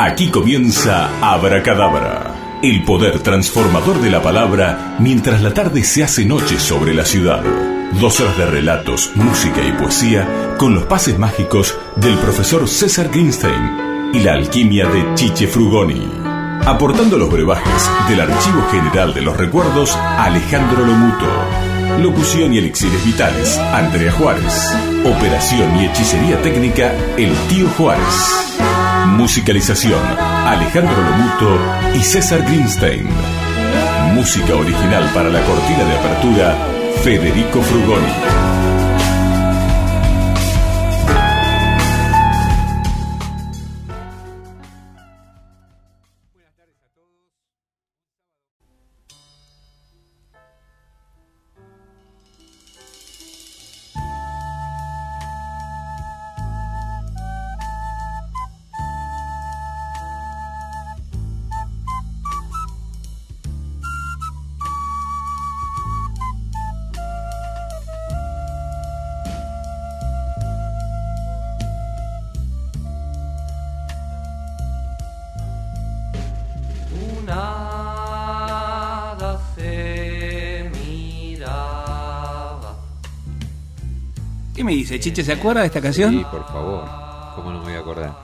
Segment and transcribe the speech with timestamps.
[0.00, 6.60] Aquí comienza Abracadabra, el poder transformador de la palabra mientras la tarde se hace noche
[6.60, 7.42] sobre la ciudad.
[8.00, 14.12] Dos horas de relatos, música y poesía con los pases mágicos del profesor César Greenstein
[14.14, 16.08] y la alquimia de Chiche Frugoni.
[16.64, 21.26] Aportando los brebajes del Archivo General de los Recuerdos, Alejandro Lomuto.
[22.00, 24.76] Locución y elixires vitales, Andrea Juárez.
[25.04, 28.57] Operación y hechicería técnica, el tío Juárez.
[29.16, 31.58] Musicalización, Alejandro Lomuto
[31.94, 33.08] y César Greenstein.
[34.14, 36.56] Música original para la cortina de apertura,
[37.02, 38.37] Federico Frugoni.
[84.98, 86.12] Chiche, ¿se acuerda de esta canción?
[86.12, 86.84] Sí, por favor.
[87.34, 88.16] ¿Cómo no me voy a acordar?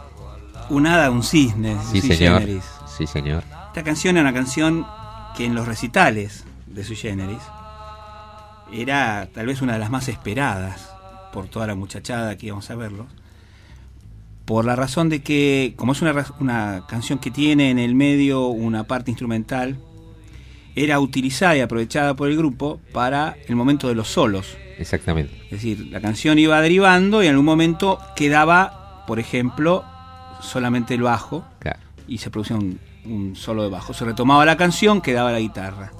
[0.70, 1.76] Un hada, un cisne.
[1.90, 2.42] Sí, señor.
[2.86, 3.44] Sí, señor.
[3.68, 4.86] Esta canción era una canción
[5.36, 7.42] que en los recitales de Sui Generis
[8.72, 10.90] era tal vez una de las más esperadas
[11.32, 13.06] por toda la muchachada que íbamos a verlo.
[14.44, 18.46] Por la razón de que, como es una, una canción que tiene en el medio
[18.48, 19.78] una parte instrumental,
[20.74, 24.56] era utilizada y aprovechada por el grupo para el momento de los solos.
[24.78, 25.34] Exactamente.
[25.44, 29.84] Es decir, la canción iba derivando y en algún momento quedaba, por ejemplo,
[30.40, 31.44] solamente el bajo
[32.08, 33.94] y se producía un, solo de bajo.
[33.94, 35.92] Se retomaba la canción, quedaba la guitarra.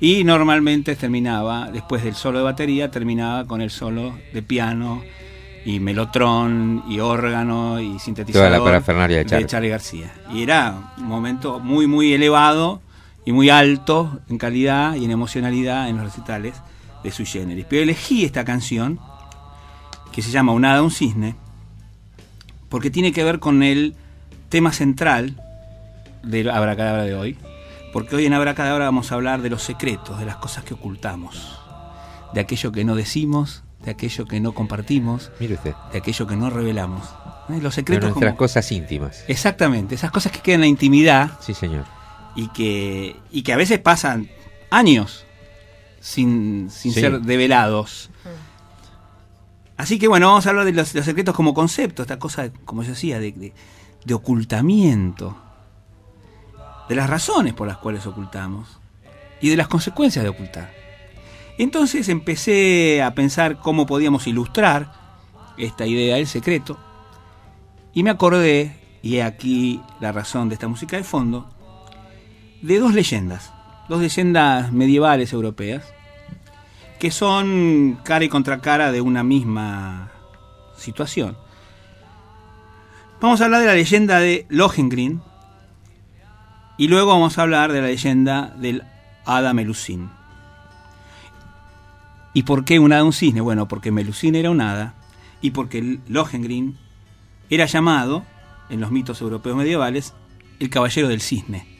[0.00, 5.02] Y normalmente terminaba, después del solo de batería, terminaba con el solo de piano
[5.64, 9.44] y melotrón y órgano y sintetizador Toda la parafernalia de Charlie.
[9.44, 10.12] de Charlie García.
[10.32, 12.82] Y era un momento muy, muy elevado
[13.26, 16.54] y muy alto en calidad y en emocionalidad en los recitales
[17.02, 17.66] de su generis.
[17.68, 19.00] Pero elegí esta canción,
[20.12, 21.34] que se llama Unada un cisne,
[22.70, 23.96] porque tiene que ver con el
[24.48, 25.42] tema central
[26.22, 27.36] de Abracadabra de hoy,
[27.92, 31.60] porque hoy en Abracadabra vamos a hablar de los secretos, de las cosas que ocultamos,
[32.32, 35.74] de aquello que no decimos, de aquello que no compartimos, Mire usted.
[35.90, 37.08] de aquello que no revelamos.
[37.48, 37.58] ¿Eh?
[37.60, 38.04] Los secretos.
[38.04, 39.24] De nuestras cosas íntimas.
[39.26, 41.32] Exactamente, esas cosas que quedan en la intimidad.
[41.40, 41.95] Sí, señor
[42.36, 44.28] y que, y que a veces pasan
[44.70, 45.24] años
[46.00, 48.10] sin, ser develados.
[49.76, 52.90] Así que bueno, vamos a hablar de los, secretos como concepto, esta cosa, como yo
[52.90, 53.52] decía, de,
[54.04, 55.36] de, ocultamiento,
[56.88, 58.78] de las razones por las cuales ocultamos
[59.40, 60.72] y de las consecuencias de ocultar.
[61.58, 64.92] Entonces empecé a pensar cómo podíamos ilustrar
[65.56, 66.78] esta idea del secreto
[67.96, 71.48] y me acordé, y aquí la razón de esta música de fondo,
[72.62, 73.52] de dos leyendas,
[73.88, 75.84] dos leyendas medievales europeas,
[76.98, 80.10] que son cara y contra cara de una misma
[80.76, 81.36] situación.
[83.20, 85.20] Vamos a hablar de la leyenda de Lohengrin
[86.76, 88.82] y luego vamos a hablar de la leyenda del
[89.24, 90.10] Hada Melusín.
[92.34, 93.40] ¿Y por qué un hada un cisne?
[93.40, 94.94] Bueno, porque Melusín era un hada
[95.40, 96.76] y porque Lohengrin
[97.48, 98.24] era llamado,
[98.68, 100.12] en los mitos europeos medievales,
[100.58, 101.75] el caballero del cisne.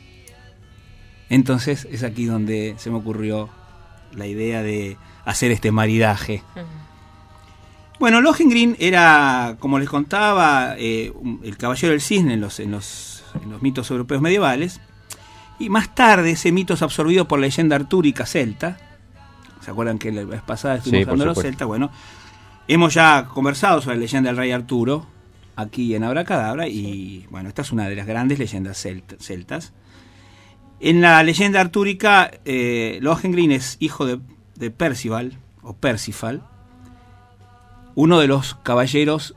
[1.29, 3.49] Entonces es aquí donde se me ocurrió
[4.13, 6.43] la idea de hacer este maridaje.
[7.99, 11.11] Bueno, Lohengrin era, como les contaba, eh,
[11.43, 13.23] el caballero del cisne en los, en, los,
[13.61, 14.79] mitos europeos medievales.
[15.59, 18.77] Y más tarde ese mito es absorbido por la leyenda artúrica celta.
[19.61, 21.67] ¿Se acuerdan que la vez pasada estuvimos hablando de los celtas?
[21.67, 21.89] Bueno,
[22.67, 25.07] hemos ya conversado sobre la leyenda del rey Arturo
[25.55, 26.67] aquí en Abracadabra.
[26.67, 28.85] Y bueno, esta es una de las grandes leyendas
[29.19, 29.73] celtas.
[30.79, 34.19] En la leyenda artúrica, eh, Lohengrin es hijo de,
[34.71, 36.43] Percival, o Percifal,
[37.95, 39.35] uno de los caballeros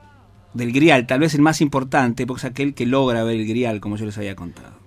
[0.53, 3.81] del Grial, tal vez el más importante, porque es aquel que logra ver el Grial,
[3.81, 4.79] como yo les había contado.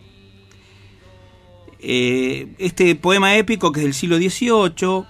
[1.79, 5.05] Eh, este poema épico, que es del siglo XVIII,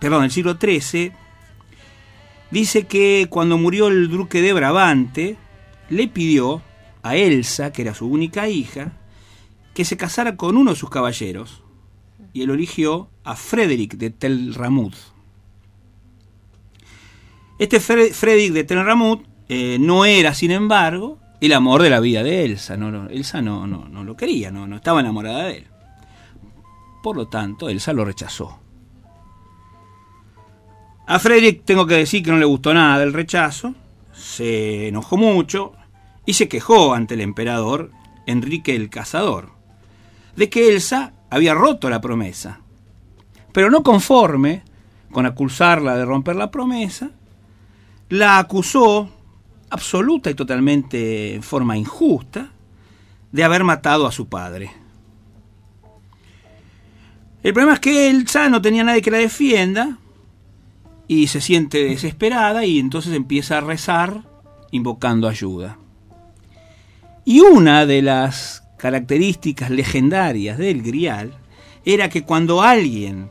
[0.00, 1.12] perdón, del siglo XIII,
[2.50, 5.36] dice que cuando murió el duque de Brabante,
[5.88, 6.62] le pidió
[7.02, 8.92] a Elsa, que era su única hija,
[9.74, 11.62] que se casara con uno de sus caballeros
[12.32, 14.94] y él eligió a Frederick de Telramud.
[17.58, 22.44] Este Frederick de Telramud eh, no era, sin embargo, el amor de la vida de
[22.44, 22.76] Elsa.
[22.76, 25.66] No, Elsa no, no, lo quería, no, no estaba enamorada de él.
[27.02, 28.58] Por lo tanto, Elsa lo rechazó.
[31.06, 33.74] A Frederick tengo que decir que no le gustó nada el rechazo,
[34.12, 35.72] se enojó mucho
[36.24, 37.90] y se quejó ante el emperador
[38.26, 39.59] Enrique el Cazador
[40.36, 42.60] de que Elsa había roto la promesa.
[43.52, 44.62] Pero no conforme
[45.10, 47.10] con acusarla de romper la promesa,
[48.08, 49.08] la acusó
[49.70, 52.50] absoluta y totalmente en forma injusta
[53.32, 54.70] de haber matado a su padre.
[57.42, 59.98] El problema es que Elsa no tenía nadie que la defienda
[61.08, 64.22] y se siente desesperada y entonces empieza a rezar
[64.70, 65.78] invocando ayuda.
[67.24, 71.34] Y una de las características legendarias del grial
[71.84, 73.30] era que cuando alguien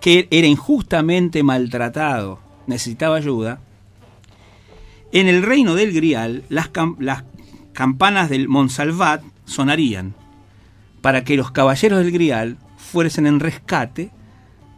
[0.00, 3.60] que era injustamente maltratado necesitaba ayuda,
[5.12, 6.70] en el reino del grial las,
[7.74, 10.14] campanas del Monsalvat sonarían
[11.02, 14.10] para que los caballeros del grial fuesen en rescate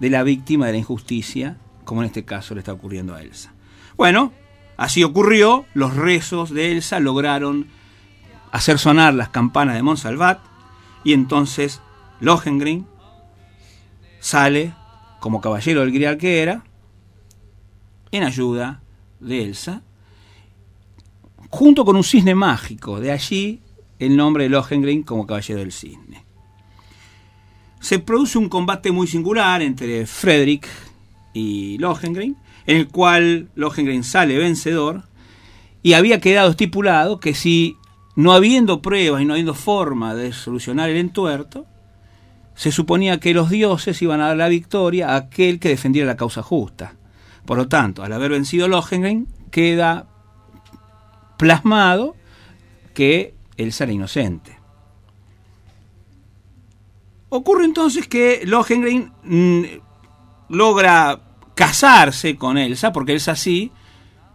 [0.01, 3.53] de la víctima de la injusticia, como en este caso le está ocurriendo a Elsa.
[3.97, 4.33] Bueno,
[4.77, 7.69] así ocurrió, los rezos de Elsa lograron
[8.55, 10.39] hacer sonar las campanas de Monsalvat
[11.03, 11.81] y entonces
[12.21, 12.87] Lohengrin
[14.21, 14.73] sale,
[15.19, 16.63] como caballero del grial que era,
[18.13, 18.81] en ayuda
[19.19, 19.83] de Elsa,
[21.51, 23.61] junto con un cisne mágico, de allí
[23.99, 26.25] el nombre de Lohengrin como caballero del cisne.
[27.81, 30.69] Se produce un combate muy singular entre Frederick
[31.33, 32.37] y Lohengrin,
[32.67, 35.03] en el cual Lohengrin sale vencedor,
[35.83, 37.79] y había quedado estipulado que si
[38.17, 41.67] no habiendo pruebas y no habiendo forma de solucionar el entuerto,
[42.55, 46.17] se suponía que los dioses iban a dar la victoria a aquel que defendiera la
[46.17, 46.95] causa justa.
[47.45, 50.07] Por lo tanto, al haber vencido Lohengrin, queda
[51.37, 52.15] plasmado
[52.95, 54.59] que él era inocente.
[57.29, 59.63] Ocurre entonces que Lohengrin mm,
[60.51, 61.21] logra
[61.57, 63.73] casarse con Elsa, porque Elsa sí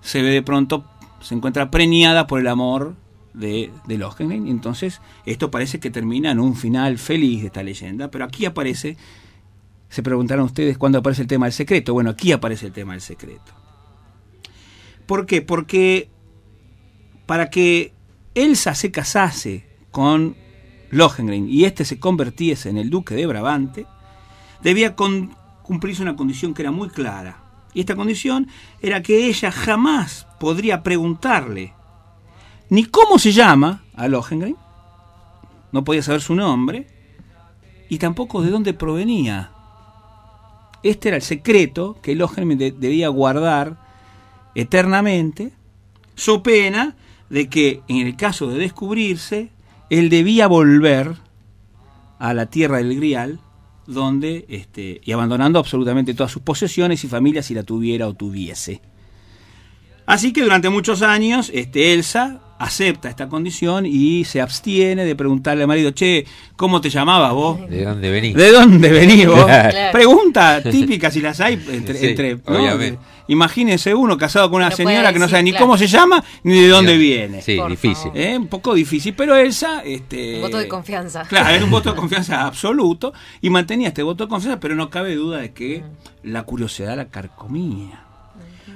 [0.01, 0.83] se ve de pronto,
[1.21, 2.95] se encuentra preñada por el amor
[3.39, 4.47] de, de Lohengrin.
[4.47, 8.97] Entonces, esto parece que termina en un final feliz de esta leyenda, pero aquí aparece,
[9.89, 11.93] se preguntaron ustedes cuándo aparece el tema del secreto.
[11.93, 13.53] Bueno, aquí aparece el tema del secreto.
[15.05, 15.41] ¿Por qué?
[15.41, 16.09] Porque
[17.25, 17.93] para que
[18.35, 20.35] Elsa se casase con
[20.91, 23.85] Lohengrin y éste se convirtiese en el duque de Brabante,
[24.61, 27.43] debía cumplirse una condición que era muy clara.
[27.73, 28.47] Y esta condición
[28.81, 31.73] era que ella jamás podría preguntarle
[32.69, 34.55] ni cómo se llama a Lohengrin,
[35.71, 36.87] no podía saber su nombre,
[37.89, 39.51] y tampoco de dónde provenía.
[40.83, 43.77] Este era el secreto que Lohengrin debía guardar
[44.55, 45.51] eternamente,
[46.15, 46.95] so pena
[47.29, 49.51] de que en el caso de descubrirse,
[49.89, 51.15] él debía volver
[52.19, 53.39] a la tierra del Grial,
[53.87, 58.81] donde, este, y abandonando absolutamente todas sus posesiones y familias si la tuviera o tuviese.
[60.05, 65.63] Así que durante muchos años, este, Elsa acepta esta condición y se abstiene de preguntarle
[65.63, 66.25] al marido, che,
[66.57, 67.69] ¿cómo te llamabas vos?
[67.69, 68.35] ¿De dónde venís?
[68.35, 69.45] ¿De dónde venís vos?
[69.91, 72.37] Pregunta típica si las hay entre...
[73.27, 76.67] Imagínense uno casado con una señora que no sabe ni cómo se llama ni de
[76.67, 77.41] dónde viene.
[77.41, 78.11] Sí, difícil.
[78.13, 78.35] ¿Eh?
[78.37, 79.81] Un poco difícil, pero Elsa...
[79.85, 81.23] Este, un voto de confianza.
[81.23, 84.89] Claro, era un voto de confianza absoluto y mantenía este voto de confianza, pero no
[84.89, 85.83] cabe duda de que
[86.23, 88.08] la curiosidad la carcomía.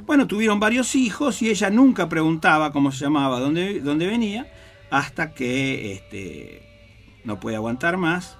[0.05, 4.51] Bueno, tuvieron varios hijos y ella nunca preguntaba cómo se llamaba, dónde, dónde venía,
[4.89, 8.37] hasta que este, no puede aguantar más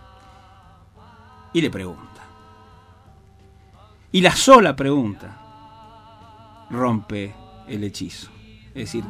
[1.53, 2.21] y le pregunta.
[4.11, 5.39] Y la sola pregunta
[6.69, 7.33] rompe
[7.67, 8.29] el hechizo.
[8.69, 9.03] Es decir,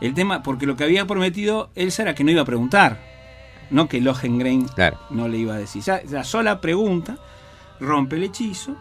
[0.00, 2.98] el tema, porque lo que había prometido Elsa era que no iba a preguntar,
[3.70, 4.66] no que Lohengrin
[5.10, 5.82] no le iba a decir.
[6.10, 7.18] la sola pregunta
[7.78, 8.76] rompe el hechizo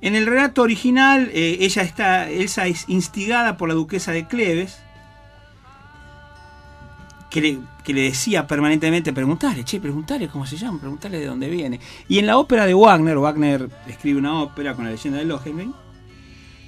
[0.00, 4.78] en el relato original, eh, ella está, Elsa es instigada por la duquesa de Cleves,
[7.30, 7.40] que
[7.92, 11.80] le, decía permanentemente, preguntarle, che, preguntarle cómo se llama, preguntarle de dónde viene.
[12.08, 15.74] Y en la ópera de Wagner, Wagner escribe una ópera con la leyenda de Lohengrin,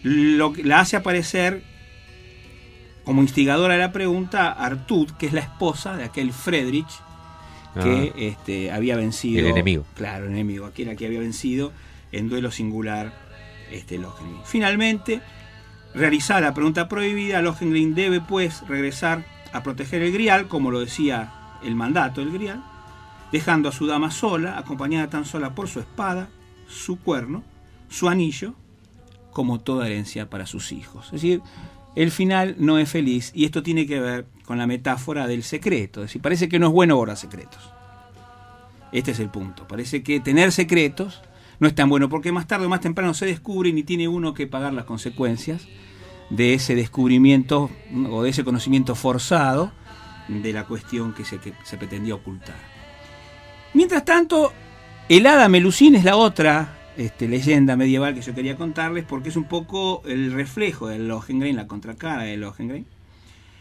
[0.03, 1.65] lo, la hace aparecer
[3.05, 6.89] como instigadora de la pregunta Artud, que es la esposa de aquel Friedrich
[7.81, 8.19] que ah.
[8.19, 9.41] este, había vencido.
[9.41, 9.85] El enemigo.
[9.95, 11.73] Claro, el enemigo, aquel que había vencido
[12.13, 13.13] en duelo singular
[13.71, 14.01] este,
[14.45, 15.21] Finalmente,
[15.95, 21.33] realizada la pregunta prohibida, Lohengrin debe pues regresar a proteger el grial, como lo decía
[21.63, 22.65] el mandato del grial,
[23.31, 26.29] dejando a su dama sola, acompañada tan sola por su espada,
[26.67, 27.43] su cuerno,
[27.89, 28.55] su anillo,
[29.33, 31.07] como toda herencia para sus hijos.
[31.07, 31.43] Es decir,
[31.95, 36.01] el final no es feliz y esto tiene que ver con la metáfora del secreto.
[36.01, 37.71] Es decir, parece que no es bueno guardar secretos.
[38.93, 39.69] Este es el punto.
[39.69, 41.21] Parece que tener secretos
[41.61, 44.35] no es tan bueno porque más tarde o más temprano se descubren y tiene uno
[44.35, 45.67] que pagar las consecuencias
[46.31, 47.71] de ese descubrimiento
[48.11, 49.73] o de ese conocimiento forzado
[50.29, 51.39] de la cuestión que se,
[51.79, 52.57] pretendía ocultar.
[53.75, 54.53] Mientras tanto,
[55.09, 59.37] el hada Melusín es la otra este, leyenda medieval que yo quería contarles porque es
[59.37, 62.87] un poco el reflejo del Lohengrin, la contracara del Lohengrin,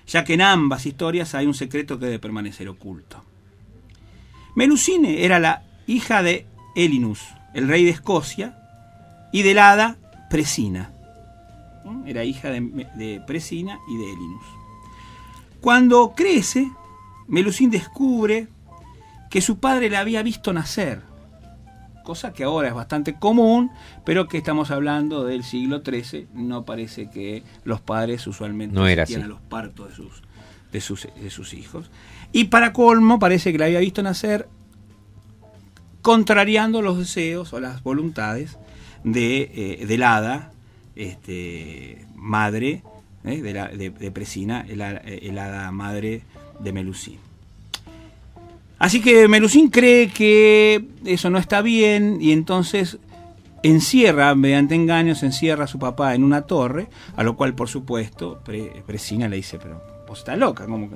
[0.05, 3.23] ya que en ambas historias hay un secreto que debe permanecer oculto.
[4.55, 8.55] Melusine era la hija de Elinus, el rey de Escocia,
[9.31, 9.97] y del hada
[10.29, 10.91] Presina.
[12.05, 12.61] Era hija de,
[12.95, 14.45] de Presina y de Elinus.
[15.59, 16.71] Cuando crece,
[17.27, 18.47] Melusín descubre
[19.31, 21.01] que su padre la había visto nacer,
[22.03, 23.71] cosa que ahora es bastante común,
[24.05, 29.03] pero que estamos hablando del siglo XIII, no parece que los padres usualmente no era
[29.03, 30.21] a los partos de sus,
[30.71, 31.89] de, sus, de sus hijos.
[32.31, 34.47] Y para colmo parece que la había visto nacer
[36.07, 38.57] contrariando los deseos o las voluntades
[39.03, 40.53] de, eh, del hada,
[40.95, 42.81] este, madre
[43.25, 46.21] eh, de, Presina, el, el hada madre
[46.61, 47.19] de Melusín.
[48.79, 52.99] Así que Melusín cree que eso no está bien y entonces
[53.61, 56.87] encierra, mediante engaños, encierra a su papá en una torre,
[57.17, 58.41] a lo cual, por supuesto,
[58.85, 60.89] Presina le dice, pero vos estás loca, ¿cómo,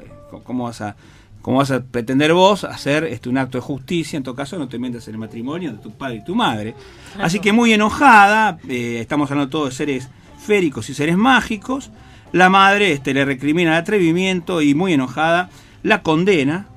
[0.46, 0.96] cómo, vas a,
[1.42, 4.18] ¿cómo vas a pretender vos hacer este, un acto de justicia?
[4.18, 6.76] En todo caso, no te metas en el matrimonio de tu padre y tu madre.
[7.20, 11.92] Así que muy enojada, eh, estamos hablando todos de seres féricos y seres mágicos,
[12.32, 15.50] la madre este, le recrimina el atrevimiento y muy enojada
[15.84, 16.68] la condena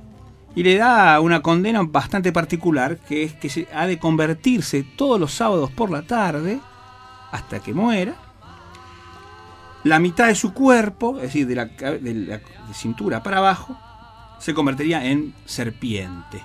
[0.55, 5.19] y le da una condena bastante particular, que es que se ha de convertirse todos
[5.19, 6.61] los sábados por la tarde,
[7.33, 8.15] hasta que muera,
[9.83, 12.41] la mitad de su cuerpo, es decir, de la, de la
[12.73, 13.77] cintura para abajo,
[14.45, 16.43] se convertiría en serpiente.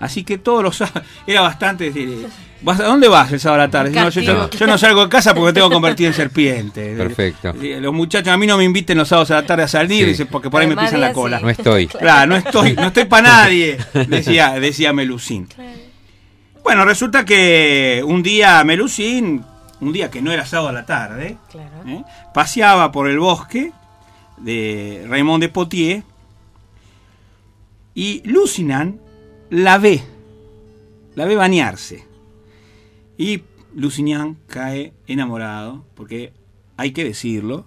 [0.00, 0.82] Así que todos los
[1.26, 2.26] era bastante decir,
[2.62, 3.90] ¿vas a dónde vas el sábado a la tarde?
[3.90, 6.94] No, yo, no salgo de casa porque tengo convertido en serpiente.
[6.96, 7.52] Perfecto.
[7.52, 10.48] Los muchachos a mí no me inviten los sábados a la tarde a salir, porque
[10.48, 11.38] por ahí me pisan la cola.
[11.38, 11.86] No estoy.
[11.86, 13.76] Claro, no estoy, no estoy para nadie,
[14.08, 15.46] decía, decía Melusín.
[16.62, 19.44] Bueno, resulta que un día Melusín,
[19.82, 21.36] un día que no era sábado a la tarde,
[21.86, 22.02] ¿eh?
[22.32, 23.70] paseaba por el bosque
[24.38, 26.13] de Raymond de Potier
[27.94, 29.00] y Lucinan
[29.50, 30.02] la ve,
[31.14, 32.04] la ve bañarse.
[33.16, 33.42] Y
[33.74, 36.32] Lusignan cae enamorado, porque
[36.76, 37.64] hay que decirlo,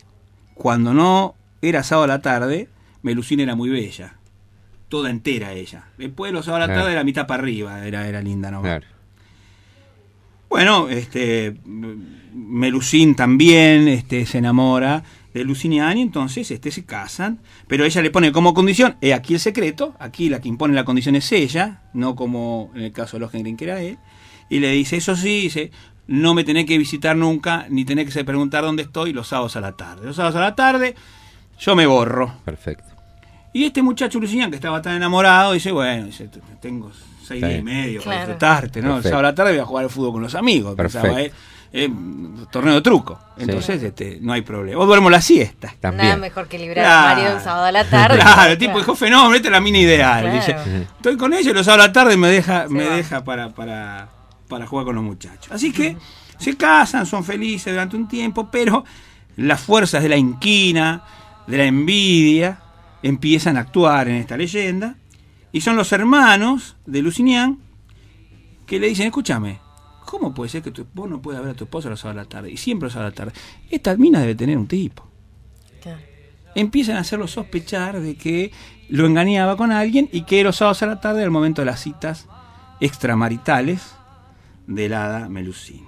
[0.53, 2.67] cuando no era sábado a la tarde,
[3.01, 4.17] Melusina era muy bella,
[4.89, 5.85] toda entera ella.
[5.97, 8.63] Después de los sábados a la tarde era mitad para arriba, era, era linda, ¿no?
[10.49, 15.03] Bueno, este Melusín también este, se enamora
[15.43, 19.95] Luciniani, entonces este, se casan, pero ella le pone como condición, he aquí el secreto,
[19.99, 23.57] aquí la que impone la condición es ella, no como en el caso de Lohengrin
[23.57, 23.97] que era él,
[24.49, 25.71] y le dice, eso sí, dice,
[26.07, 29.61] no me tenés que visitar nunca, ni tenés que preguntar dónde estoy los sábados a
[29.61, 30.05] la tarde.
[30.05, 30.95] Los sábados a la tarde
[31.59, 32.33] yo me borro.
[32.45, 32.85] Perfecto.
[33.53, 36.29] Y este muchacho Lucinian, que estaba tan enamorado, dice, bueno, dice,
[36.61, 36.91] tengo
[37.23, 38.97] seis días y medio para disfrutarte, ¿no?
[38.97, 41.31] El sábado a la tarde voy a jugar al fútbol con los amigos, pensaba él
[42.51, 43.19] torneo de truco.
[43.37, 44.81] Entonces, este, no hay problema.
[44.81, 45.73] O duermo la siesta.
[45.79, 46.07] También.
[46.07, 48.17] Nada mejor que librar a Mario un sábado a la tarde.
[48.17, 50.31] Claro, el tipo dijo, fenómeno, esta es la mina ideal.
[50.31, 50.55] Dice,
[50.97, 54.09] estoy con ellos, los sábados a la tarde me deja, me deja para, para,
[54.47, 55.51] para jugar con los muchachos.
[55.51, 55.97] Así que
[56.37, 58.85] se casan, son felices durante un tiempo, pero
[59.35, 61.03] las fuerzas de la inquina,
[61.45, 62.59] de la envidia,
[63.03, 64.95] empiezan a actuar en esta leyenda.
[65.51, 67.59] Y son los hermanos de Lucinian
[68.65, 69.59] que le dicen, escúchame,
[70.07, 72.13] ¿Cómo puede ser que tu, vos no puedas ver a tu esposa a las a
[72.13, 72.49] la tarde?
[72.49, 73.33] Y siempre a las a la tarde.
[73.69, 75.05] Esta mina debe tener un tipo.
[76.55, 78.53] Empiezan a hacerlo sospechar de que
[78.87, 81.81] lo engañaba con alguien y que los sábados a la tarde al momento de las
[81.81, 82.25] citas
[82.79, 83.95] extramaritales
[84.65, 85.85] del hada Melusín.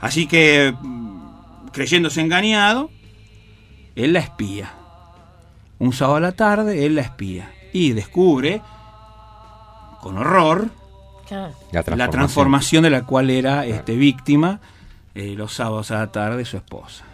[0.00, 2.88] Así que, mm, creyéndose engañado,
[3.96, 4.74] él la espía.
[5.80, 7.50] Un sábado a la tarde, él la espía.
[7.72, 8.62] Y descubre,
[10.00, 10.70] con horror,
[11.72, 12.82] la, transformación.
[12.82, 14.60] de la cual era este, víctima
[15.14, 17.04] eh, los sábados a la tarde su esposa.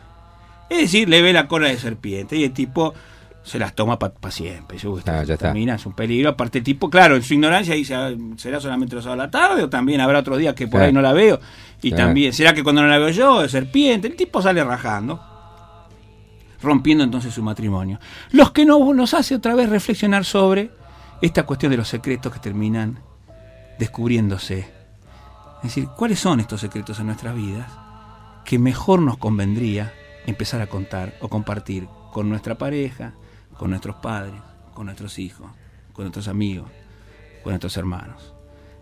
[0.71, 2.95] Es decir, le ve la cola de serpiente y el tipo
[3.45, 4.79] se las toma para siempre.
[5.07, 6.31] Ah, termina, es un peligro.
[6.31, 9.31] Aparte, el tipo, claro, en su ignorancia dice: ah, ¿será solamente los sábados a la
[9.31, 11.39] tarde o también habrá otro día que por ahí no la veo?
[11.83, 14.09] Y también, ¿será que cuando no la veo yo, es serpiente?
[14.09, 15.21] El tipo sale rajando,
[16.63, 18.01] rompiendo entonces su matrimonio.
[18.33, 20.71] Los que no nos hace otra vez reflexionar sobre
[21.21, 22.99] esta cuestión de los secretos que terminan
[23.79, 24.61] descubriéndose.
[25.59, 27.71] Es decir, ¿cuáles son estos secretos en nuestras vidas
[28.45, 29.93] que mejor nos convendría
[30.27, 33.15] empezar a contar o compartir con nuestra pareja,
[33.59, 34.41] con nuestros padres,
[34.75, 35.51] con nuestros hijos,
[35.93, 36.71] con nuestros amigos,
[37.43, 38.35] con nuestros hermanos.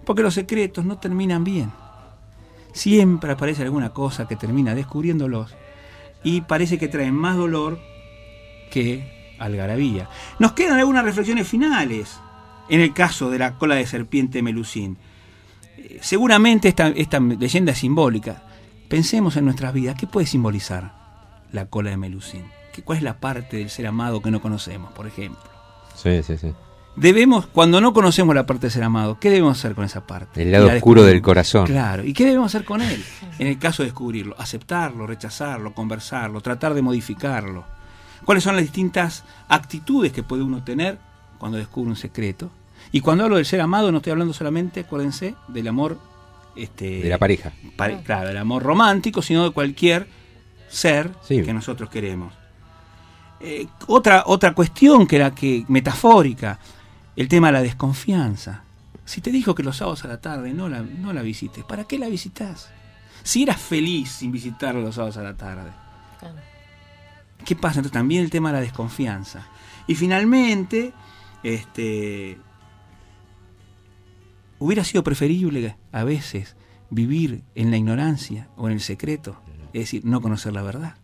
[0.05, 1.73] Porque los secretos no terminan bien.
[2.73, 5.55] Siempre aparece alguna cosa que termina descubriéndolos
[6.25, 7.79] y parece que traen más dolor
[8.71, 10.09] que algarabía.
[10.39, 12.19] Nos quedan algunas reflexiones finales
[12.69, 14.99] en el caso de la cola de serpiente Melusín.
[15.77, 18.43] Eh, seguramente esta, esta leyenda es simbólica.
[18.89, 20.93] Pensemos en nuestras vidas, ¿qué puede simbolizar
[21.53, 22.45] la cola de Melusín?
[22.85, 25.43] ¿Cuál es la parte del ser amado que no conocemos, por ejemplo?
[25.95, 26.53] Sí, sí, sí.
[26.97, 30.43] Debemos, cuando no conocemos la parte del ser amado, ¿qué debemos hacer con esa parte?
[30.43, 31.67] El lado oscuro del corazón.
[31.67, 33.03] Claro, ¿y qué debemos hacer con él?
[33.39, 37.65] En el caso de descubrirlo, aceptarlo, rechazarlo, conversarlo, tratar de modificarlo.
[38.25, 40.99] ¿Cuáles son las distintas actitudes que puede uno tener
[41.43, 42.53] cuando descubre un secreto?
[42.93, 45.99] Y cuando hablo del ser amado, no estoy hablando solamente, acuérdense, del amor.
[46.55, 47.53] Este, de la pareja.
[48.05, 50.07] claro, del amor romántico, sino de cualquier
[50.69, 52.33] ser que nosotros queremos.
[53.41, 56.61] Eh, otra, otra cuestión que era que, metafórica,
[57.17, 58.63] el tema de la desconfianza.
[59.05, 61.83] Si te dijo que los sábados a la tarde no la, no la visites, ¿para
[61.85, 62.71] qué la visitas?
[63.25, 65.73] Si eras feliz sin visitar los sábados a la tarde.
[67.45, 67.81] ¿Qué pasa?
[67.81, 69.45] Entonces también el tema de la desconfianza.
[69.89, 70.93] Y finalmente,
[71.43, 72.39] este,
[74.59, 76.57] hubiera sido preferible a veces
[76.91, 79.41] vivir en la ignorancia o en el secreto,
[79.73, 80.95] es decir, no conocer la verdad.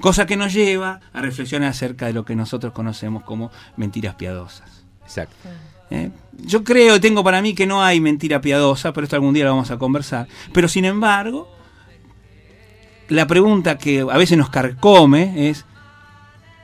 [0.00, 4.84] Cosa que nos lleva a reflexionar acerca de lo que nosotros conocemos como mentiras piadosas.
[5.02, 5.36] Exacto.
[5.90, 6.10] ¿Eh?
[6.44, 9.50] Yo creo, tengo para mí que no hay mentira piadosa, pero esto algún día lo
[9.50, 10.26] vamos a conversar.
[10.52, 11.48] Pero sin embargo,
[13.08, 15.64] la pregunta que a veces nos carcome es,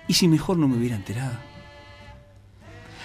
[0.08, 1.49] ¿y si mejor no me hubiera enterado?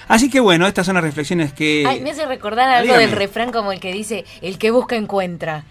[0.07, 1.99] Así que bueno, estas son las reflexiones que...
[2.01, 5.65] me hace recordar algo del refrán como el que dice, el que busca encuentra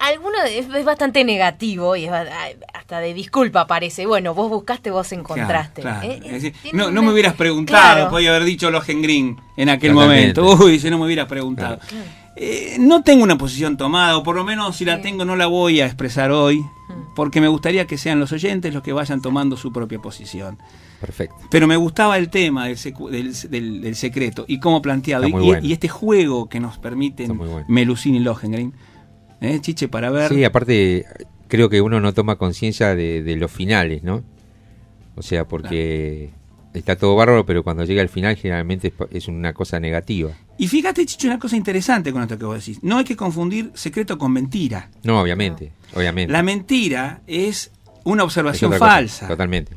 [0.00, 2.12] alguno es, bastante negativo y es
[2.74, 4.06] hasta de disculpa parece.
[4.06, 5.82] Bueno, vos buscaste, vos encontraste.
[6.02, 10.56] Eh, no, no me hubieras preguntado, podía haber dicho Green en aquel momento.
[10.56, 11.78] Uy, si no me hubieras preguntado.
[12.42, 15.46] Eh, no tengo una posición tomada, o por lo menos si la tengo no la
[15.46, 17.14] voy a expresar hoy, mm.
[17.14, 20.56] porque me gustaría que sean los oyentes los que vayan tomando su propia posición.
[21.02, 21.36] Perfecto.
[21.50, 25.26] Pero me gustaba el tema del, del, secreto y cómo planteado.
[25.60, 28.72] Y, este juego que nos permiten Melusín y Lohengrin
[29.42, 30.32] ¿eh, Chiche, para ver.
[30.32, 31.04] Sí, aparte,
[31.46, 34.22] creo que uno no toma conciencia de, los finales, ¿no?
[35.14, 36.30] O sea, porque
[36.74, 40.32] está todo bárbaro, pero cuando llega al final generalmente es, una cosa negativa.
[40.58, 42.78] Y fíjate, Chicho, una cosa interesante con esto que vos decís.
[42.82, 44.90] No hay que confundir secreto con mentira.
[45.02, 46.32] No, obviamente, obviamente.
[46.32, 47.70] La mentira es
[48.04, 49.28] una observación falsa.
[49.28, 49.74] totalmente.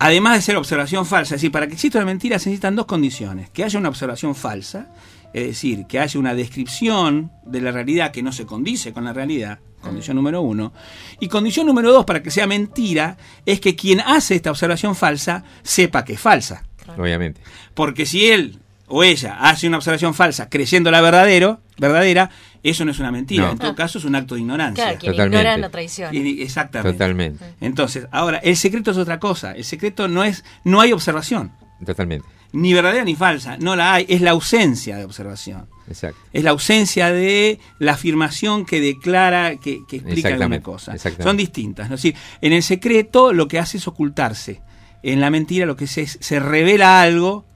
[0.00, 2.86] Además de ser observación falsa, es decir, para que exista una mentira se necesitan dos
[2.86, 3.50] condiciones.
[3.50, 4.88] Que haya una observación falsa
[5.32, 9.12] es decir, que haya una descripción de la realidad que no se condice con la
[9.12, 10.72] realidad, condición número uno,
[11.20, 15.44] y condición número dos, para que sea mentira, es que quien hace esta observación falsa
[15.62, 16.64] sepa que es falsa.
[16.96, 17.40] Obviamente.
[17.74, 22.30] Porque si él o ella hace una observación falsa creyendo la verdadero, verdadera,
[22.62, 23.50] eso no es una mentira.
[23.50, 24.84] En todo caso, es un acto de ignorancia.
[24.84, 26.10] Claro, quien ignora no traiciona.
[26.10, 26.92] Exactamente.
[26.92, 27.44] Totalmente.
[27.60, 29.52] Entonces, ahora, el secreto es otra cosa.
[29.52, 31.52] El secreto no es, no hay observación.
[31.84, 35.66] Totalmente ni verdadera ni falsa, no la hay, es la ausencia de observación.
[35.86, 36.20] Exacto.
[36.32, 40.96] Es la ausencia de la afirmación que declara, que, explica alguna cosa.
[40.98, 41.86] Son distintas.
[41.86, 44.60] Es decir, en el secreto lo que hace es ocultarse.
[45.02, 47.46] En la mentira lo que se, se revela algo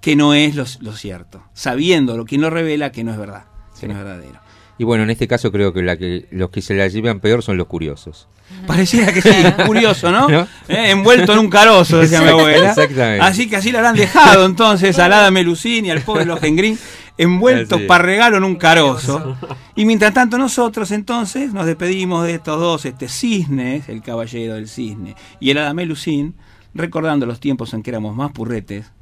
[0.00, 3.44] que no es lo, cierto, sabiendo lo que no revela que no es verdad,
[3.78, 4.40] que no es verdadero.
[4.78, 7.42] Y bueno, en este caso creo que, la que los que se la llevan peor
[7.42, 8.28] son los curiosos.
[8.66, 9.30] Pareciera que sí,
[9.66, 10.28] curioso, ¿no?
[10.30, 10.42] ¿No?
[10.68, 12.70] Eh, envuelto en un carozo, decía mi abuela.
[12.70, 13.24] Exactamente.
[13.24, 16.78] Así que así lo habrán dejado entonces a Lada Melusín y al pobre Lohengrin
[17.18, 19.36] envueltos para regalo en un carozo.
[19.74, 24.68] Y mientras tanto nosotros entonces nos despedimos de estos dos este cisnes, el caballero del
[24.68, 26.36] cisne y el Hada Melusín,
[26.74, 28.92] recordando los tiempos en que éramos más purretes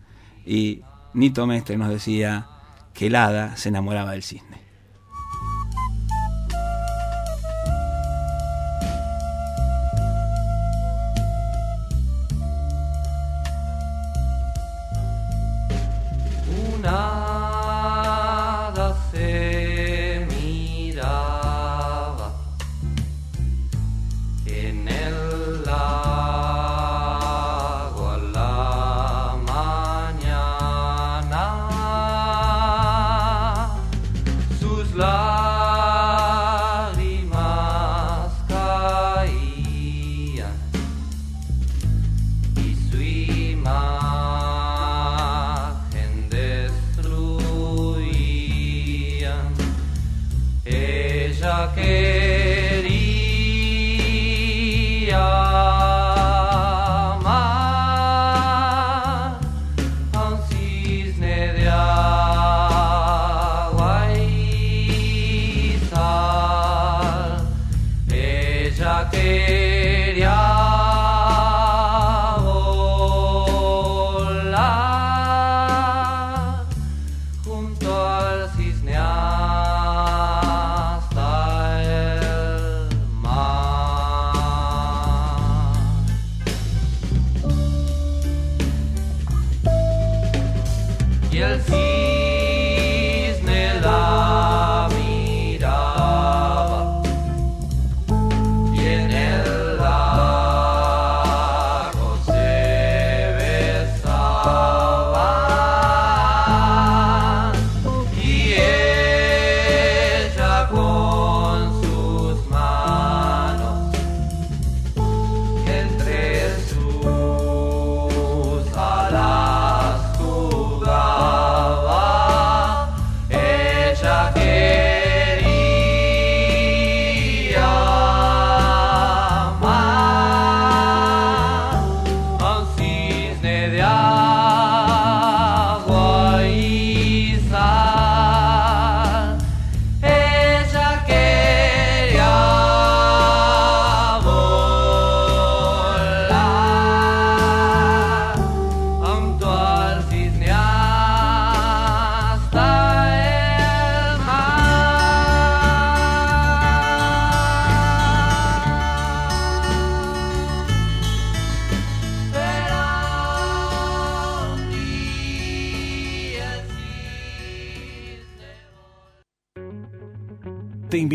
[0.47, 0.81] y
[1.13, 2.47] Nito Mestre nos decía
[2.95, 4.66] que el hada se enamoraba del cisne.
[16.87, 17.36] star.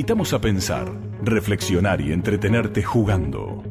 [0.02, 0.92] Invitamos a pensar,
[1.24, 3.62] reflexionar y entretenerte jugando.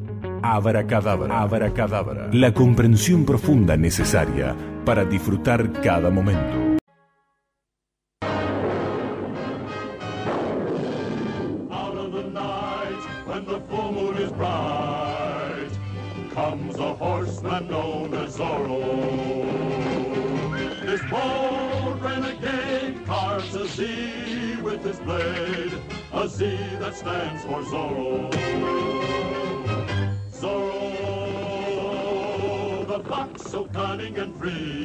[0.43, 2.29] Abracadabra, abracadabra.
[2.33, 6.70] La comprensión profunda necesaria para disfrutar cada momento.
[27.01, 28.31] Stands for Zorro.
[30.39, 31.17] Zorro,
[32.87, 34.85] the fox so cunning and free.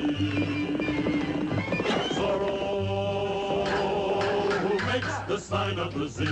[2.16, 3.68] Zorro,
[4.64, 6.26] who makes the sign of the Z.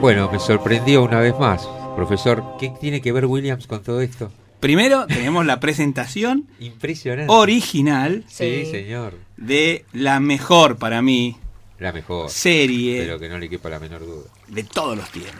[0.00, 1.68] Bueno, me sorprendió una vez más.
[1.94, 4.32] Profesor, ¿qué tiene que ver Williams con todo esto?
[4.62, 7.32] Primero tenemos la presentación Impresionante.
[7.32, 9.18] original sí, señor.
[9.36, 11.36] de la mejor para mí
[11.80, 15.34] la mejor serie pero que no le quepa la menor duda de todos los tiempos.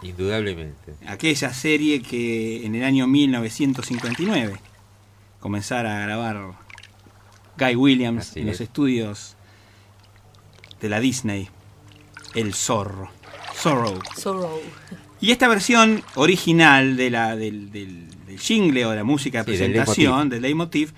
[0.00, 0.94] Indudablemente.
[1.08, 4.60] Aquella serie que en el año 1959
[5.40, 6.52] comenzara a grabar
[7.58, 9.34] Guy Williams en los estudios
[10.80, 11.48] de la Disney,
[12.36, 13.10] El Zorro.
[13.56, 13.98] Zorro.
[14.16, 14.60] Zorro.
[15.20, 20.28] Y esta versión original de la, del, del jingle o de la música de presentación,
[20.28, 20.92] del leitmotiv,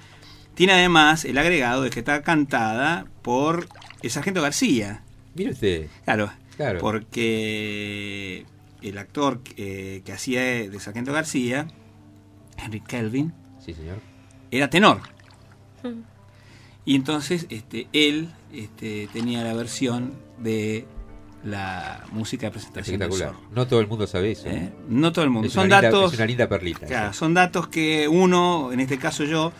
[0.54, 3.68] tiene además el agregado de que está cantada por
[4.02, 5.02] el sargento García.
[5.34, 5.86] Mire usted.
[6.04, 6.80] Claro, claro.
[6.80, 8.44] porque
[8.82, 11.68] el actor que hacía de sargento García,
[12.56, 13.32] Henry Kelvin,
[13.64, 14.00] sí, señor.
[14.50, 15.00] era tenor.
[16.84, 20.86] Y entonces este, él este, tenía la versión de
[21.44, 23.32] la música de presentación Espectacular.
[23.54, 24.48] No todo el mundo sabe eso.
[24.48, 24.72] ¿Eh?
[24.88, 25.48] No todo el mundo.
[25.48, 26.14] son datos.
[26.14, 27.12] una linda perlita.
[27.12, 29.52] son datos que uno, en este caso yo,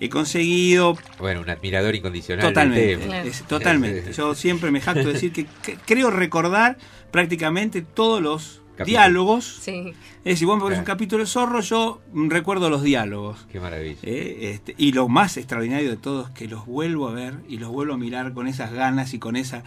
[0.00, 0.96] he conseguido.
[1.18, 2.46] Bueno, un admirador incondicional.
[2.46, 3.32] Totalmente.
[3.48, 4.12] totalmente.
[4.16, 5.46] yo siempre me jacto de decir que,
[5.86, 6.78] creo recordar
[7.10, 9.58] prácticamente todos los diálogos.
[9.62, 9.94] Sí.
[10.24, 13.46] Es decir, bueno, porque es un capítulo de zorro, yo recuerdo los diálogos.
[13.50, 14.00] Qué maravilla.
[14.02, 17.58] Eh, este, y lo más extraordinario de todo es que los vuelvo a ver y
[17.58, 19.62] los vuelvo a mirar con esas ganas y con esa.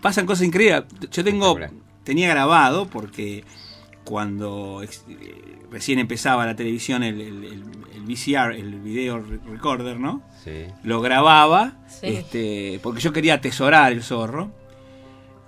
[0.00, 0.84] pasan cosas increíbles.
[1.10, 1.58] Yo tengo.
[2.04, 3.44] Tenía grabado porque
[4.08, 4.88] cuando eh,
[5.70, 7.62] recién empezaba la televisión, el, el,
[8.06, 10.22] VCR, el video recorder, ¿no?
[10.42, 10.64] Sí.
[10.82, 14.50] Lo grababa Este, porque yo quería atesorar el zorro.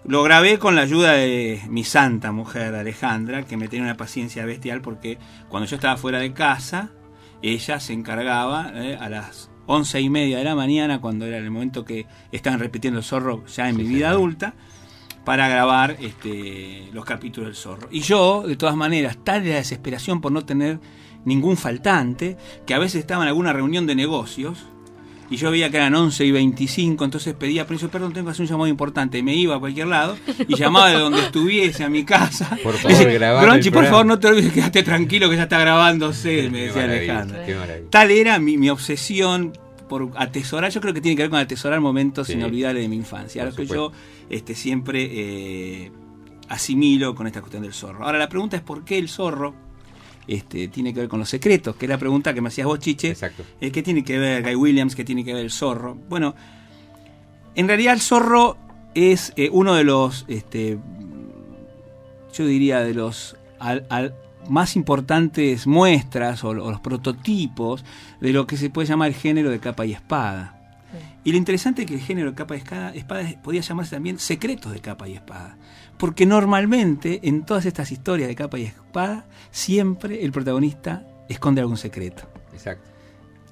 [0.04, 4.46] Lo grabé con la ayuda de mi santa mujer Alejandra, que me tenía una paciencia
[4.46, 6.90] bestial porque cuando yo estaba fuera de casa,
[7.42, 11.50] ella se encargaba eh, a las once y media de la mañana, cuando era el
[11.50, 14.54] momento que estaban repitiendo el zorro ya en mi vida adulta,
[15.24, 17.88] para grabar este, los capítulos del zorro.
[17.90, 20.80] Y yo, de todas maneras, tal de la desesperación por no tener
[21.26, 24.64] ningún faltante, que a veces estaba en alguna reunión de negocios,
[25.30, 28.42] y yo veía que eran 11 y 25, entonces pedía permiso, perdón, tengo que hacer
[28.42, 29.22] un llamado importante.
[29.22, 30.16] Me iba a cualquier lado
[30.48, 32.58] y llamaba de donde estuviese a mi casa.
[32.64, 36.62] Por favor, Gronchi, por favor, no te olvides, quédate tranquilo que ya está grabándose, me
[36.62, 37.38] decía Alejandro.
[37.90, 39.52] Tal era mi, obsesión
[39.88, 43.44] por atesorar, yo creo que tiene que ver con atesorar momentos inolvidables de mi infancia,
[43.44, 43.92] lo que yo
[44.28, 45.92] este, siempre eh,
[46.48, 48.04] asimilo con esta cuestión del zorro.
[48.04, 49.54] Ahora la pregunta es por qué el zorro
[50.30, 52.78] este, tiene que ver con los secretos, que es la pregunta que me hacías vos,
[52.78, 53.08] Chiche.
[53.10, 53.42] Exacto.
[53.60, 54.94] Eh, ¿Qué tiene que ver Guy Williams?
[54.94, 55.98] ¿Qué tiene que ver el zorro?
[56.08, 56.36] Bueno,
[57.56, 58.56] en realidad el zorro
[58.94, 60.78] es eh, uno de los, este,
[62.32, 63.36] yo diría, de los
[64.48, 67.84] más importantes muestras o, los prototipos
[68.20, 70.56] de lo que se puede llamar el género de capa y espada.
[71.24, 74.20] Y lo interesante es que el género de capa y espada, espada podía llamarse también
[74.20, 75.58] secretos de capa y espada.
[76.00, 81.76] Porque normalmente en todas estas historias de capa y espada, siempre el protagonista esconde algún
[81.76, 82.22] secreto.
[82.52, 82.88] Exacto.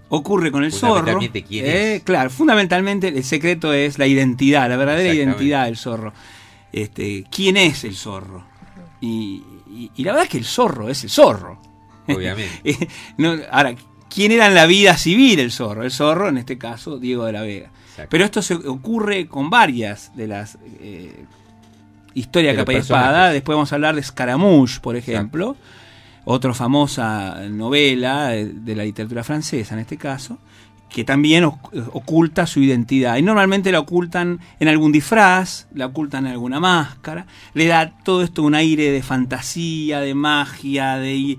[0.09, 1.19] Ocurre con el zorro.
[1.19, 2.01] ¿quién eh?
[2.03, 6.15] Claro, fundamentalmente el secreto es la identidad, la verdadera identidad del zorro.
[6.73, 8.47] Este, ¿Quién es el zorro?
[9.01, 11.61] Y, y- y la verdad es que el zorro es el zorro.
[12.09, 12.49] Obviamente.
[12.65, 13.75] Eh, no, ahora,
[14.09, 15.83] ¿quién era en la vida civil el zorro?
[15.85, 17.71] El zorro, en este caso, Diego de la Vega.
[17.91, 18.09] Exacto.
[18.11, 21.27] Pero esto se ocurre con varias de las eh,
[22.15, 23.31] los capa y espada.
[23.33, 25.57] Después vamos a hablar de Scaramouche, por ejemplo.
[26.25, 30.39] Otra famosa novela de la literatura francesa, en este caso,
[30.91, 33.17] que también oc- oculta su identidad.
[33.17, 37.27] Y normalmente la ocultan en algún disfraz, la ocultan en alguna máscara.
[37.55, 41.39] Le da todo esto un aire de fantasía, de magia, de,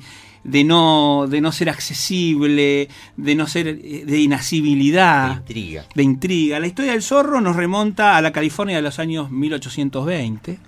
[0.49, 5.85] de, no, de no ser accesible, de no ser eh, de inasibilidad De intriga.
[5.93, 6.59] de intriga.
[6.59, 10.59] La historia del zorro nos remonta a la California de los años 1820.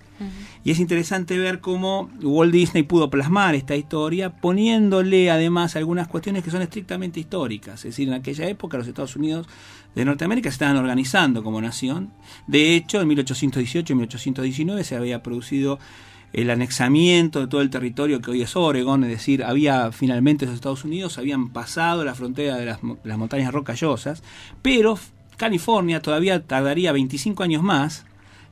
[0.64, 6.44] Y es interesante ver cómo Walt Disney pudo plasmar esta historia poniéndole además algunas cuestiones
[6.44, 7.80] que son estrictamente históricas.
[7.80, 9.48] Es decir, en aquella época los Estados Unidos
[9.96, 12.12] de Norteamérica se estaban organizando como nación.
[12.46, 15.80] De hecho, en 1818 y 1819 se había producido
[16.34, 20.56] el anexamiento de todo el territorio que hoy es Oregon, es decir, había finalmente los
[20.56, 24.24] Estados Unidos habían pasado la frontera de las montañas rocallosas,
[24.62, 24.98] pero
[25.38, 28.06] California todavía tardaría 25 años más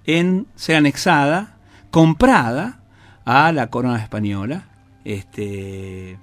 [0.06, 1.58] en ser anexada,
[1.92, 2.80] comprada
[3.26, 4.66] a la corona española.
[5.06, 6.18] Este,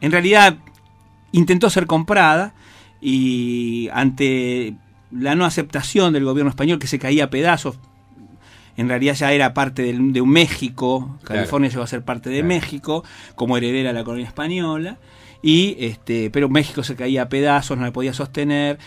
[0.00, 0.58] en realidad
[1.32, 2.52] intentó ser comprada
[3.00, 4.74] y ante
[5.10, 7.78] la no aceptación del gobierno español que se caía a pedazos,
[8.78, 12.36] en realidad ya era parte del- de un México, California llegó a ser parte de
[12.36, 12.48] Claro.
[12.48, 14.96] México como heredera de la colonia española
[15.42, 18.78] y este pero México se caía a pedazos, no la podía sostener.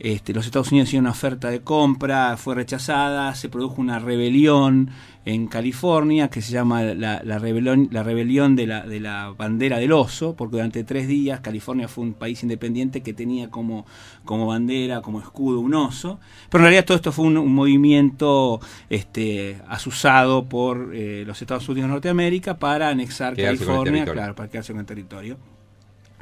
[0.00, 4.90] Este, los Estados Unidos hicieron una oferta de compra, fue rechazada, se produjo una rebelión
[5.24, 9.78] en California que se llama la, la rebelión, la rebelión de, la, de la bandera
[9.78, 13.86] del oso, porque durante tres días California fue un país independiente que tenía como,
[14.24, 18.60] como bandera, como escudo un oso, pero en realidad todo esto fue un, un movimiento
[18.88, 24.48] este, asusado por eh, los Estados Unidos de Norteamérica para anexar Quedarse California, claro, para
[24.48, 25.36] quedarse con el territorio.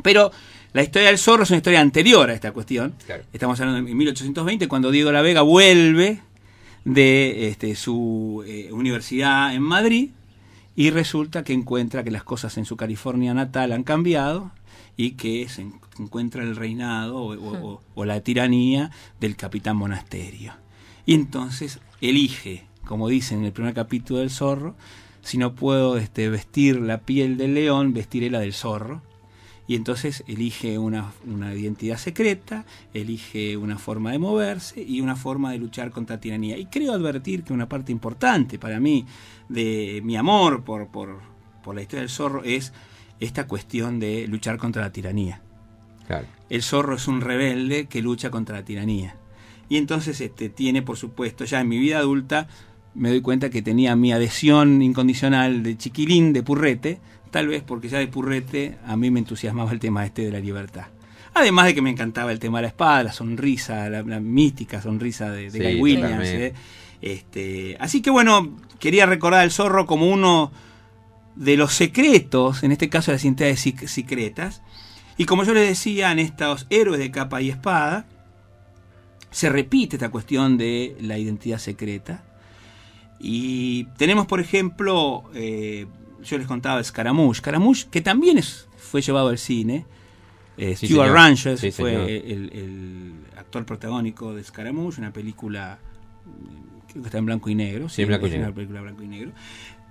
[0.02, 0.30] Pero
[0.76, 2.94] la historia del zorro es una historia anterior a esta cuestión.
[3.06, 3.24] Claro.
[3.32, 6.20] Estamos hablando de 1820, cuando Diego La Vega vuelve
[6.84, 10.10] de este, su eh, universidad en Madrid
[10.76, 14.52] y resulta que encuentra que las cosas en su California natal han cambiado
[14.96, 19.76] y que se en- encuentra el reinado o, o- o- o la tiranía del capitán
[19.76, 20.52] monasterio.
[21.06, 24.74] Y entonces elige, como dice en el primer capítulo del zorro,
[25.22, 29.02] si no puedo este, vestir la piel del león, vestiré la del zorro.
[29.68, 35.50] Y entonces elige una, una identidad secreta, elige una forma de moverse y una forma
[35.52, 36.56] de luchar contra la tiranía.
[36.56, 39.06] Y creo advertir que una parte importante para mí
[39.48, 41.20] de mi amor por, por,
[41.64, 42.72] por la historia del zorro es
[43.18, 45.42] esta cuestión de luchar contra la tiranía.
[46.06, 46.26] Claro.
[46.48, 49.16] El zorro es un rebelde que lucha contra la tiranía.
[49.68, 52.46] Y entonces este, tiene, por supuesto, ya en mi vida adulta,
[52.94, 57.88] me doy cuenta que tenía mi adhesión incondicional de chiquilín, de purrete, tal vez porque
[57.88, 60.86] ya de purrete a mí me entusiasmaba el tema este de la libertad.
[61.34, 64.80] Además de que me encantaba el tema de la espada, la sonrisa, la, la mística
[64.80, 66.28] sonrisa de, de Sí, Guy Williams.
[66.28, 66.54] ¿eh?
[67.02, 70.50] Este, así que bueno, quería recordar al zorro como uno
[71.34, 74.62] de los secretos, en este caso de las identidades sic- secretas.
[75.18, 78.06] Y como yo les decía, en estos héroes de capa y espada,
[79.30, 82.24] se repite esta cuestión de la identidad secreta.
[83.18, 85.86] Y tenemos, por ejemplo, eh,
[86.26, 87.38] yo les contaba Scaramouche.
[87.38, 89.84] Scaramouche, que también es, fue llevado al cine.
[90.56, 91.12] Eh, Sí, Stuart.
[91.12, 95.78] Ranches Sí, fue el, el actor protagónico de Scaramouche, una película,
[96.88, 97.88] creo que está en blanco y negro.
[97.88, 98.46] Sí, en blanco y negro.
[98.46, 99.32] Una película blanco y negro.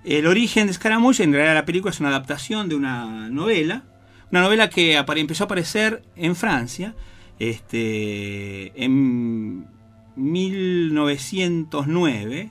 [0.04, 3.82] El origen de Scaramouche, en realidad la película es una adaptación de una novela,
[4.30, 6.94] una novela que empezó a aparecer en Francia,
[7.40, 9.66] este, en
[10.14, 12.50] 1909,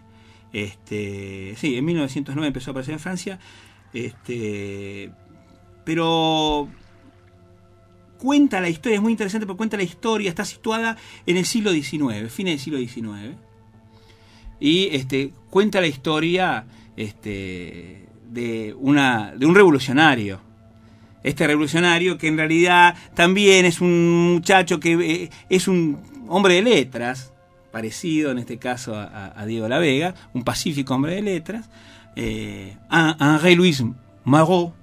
[0.51, 3.39] este, sí, en 1909 empezó a aparecer en Francia,
[3.95, 5.09] este,
[5.83, 6.69] pero
[8.19, 11.71] cuenta la historia, es muy interesante porque cuenta la historia, está situada en el siglo
[11.71, 13.35] XIX, fines del siglo XIX,
[14.59, 20.39] y este, cuenta la historia este, de, una, de un revolucionario.
[21.23, 26.61] Este revolucionario que en realidad también es un muchacho que eh, es un hombre de
[26.61, 27.33] letras,
[27.71, 31.69] parecido en este caso a- a Diego La Vega, un pacífico hombre de letras,
[32.15, 33.83] eh, Henri Louis
[34.23, 34.73] Marot,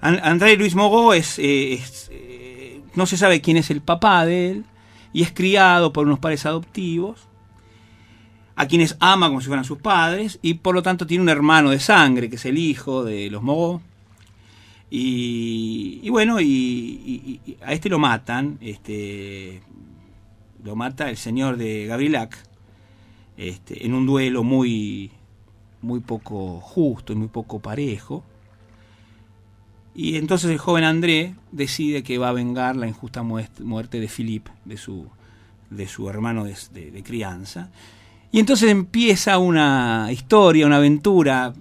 [0.00, 4.50] An- André Luis Mogó es, eh, eh, no se sabe quién es el papá de
[4.50, 4.64] él
[5.12, 7.26] y es criado por unos padres adoptivos
[8.54, 11.70] a quienes ama como si fueran sus padres y por lo tanto tiene un hermano
[11.70, 13.82] de sangre que es el hijo de los Mogó
[14.90, 19.62] y, bueno y a este lo matan este
[20.64, 22.36] lo mata el señor de Gabrielac
[23.36, 25.10] este, en un duelo muy
[25.82, 28.24] muy poco justo y muy poco parejo
[29.98, 34.48] y entonces el joven André decide que va a vengar la injusta muerte de Philippe,
[34.64, 35.08] de su,
[35.70, 37.68] de su hermano de, crianza.
[38.30, 41.52] Y entonces empieza una historia, una aventura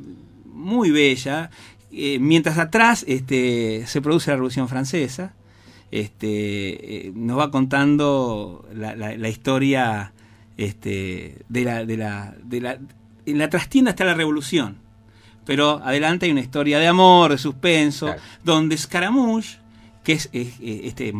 [0.53, 1.49] muy bella,
[1.91, 5.33] eh, mientras atrás este, se produce la Revolución Francesa.
[5.89, 10.13] Este, eh, nos va contando la, historia
[10.57, 11.97] este, de la, de
[12.61, 12.77] la,
[13.31, 14.77] en la trastienda está la revolución
[15.45, 18.21] pero adelante hay una historia de amor, de suspenso, Claro.
[18.43, 19.59] donde Scaramouche,
[20.03, 21.13] que es, es- es- este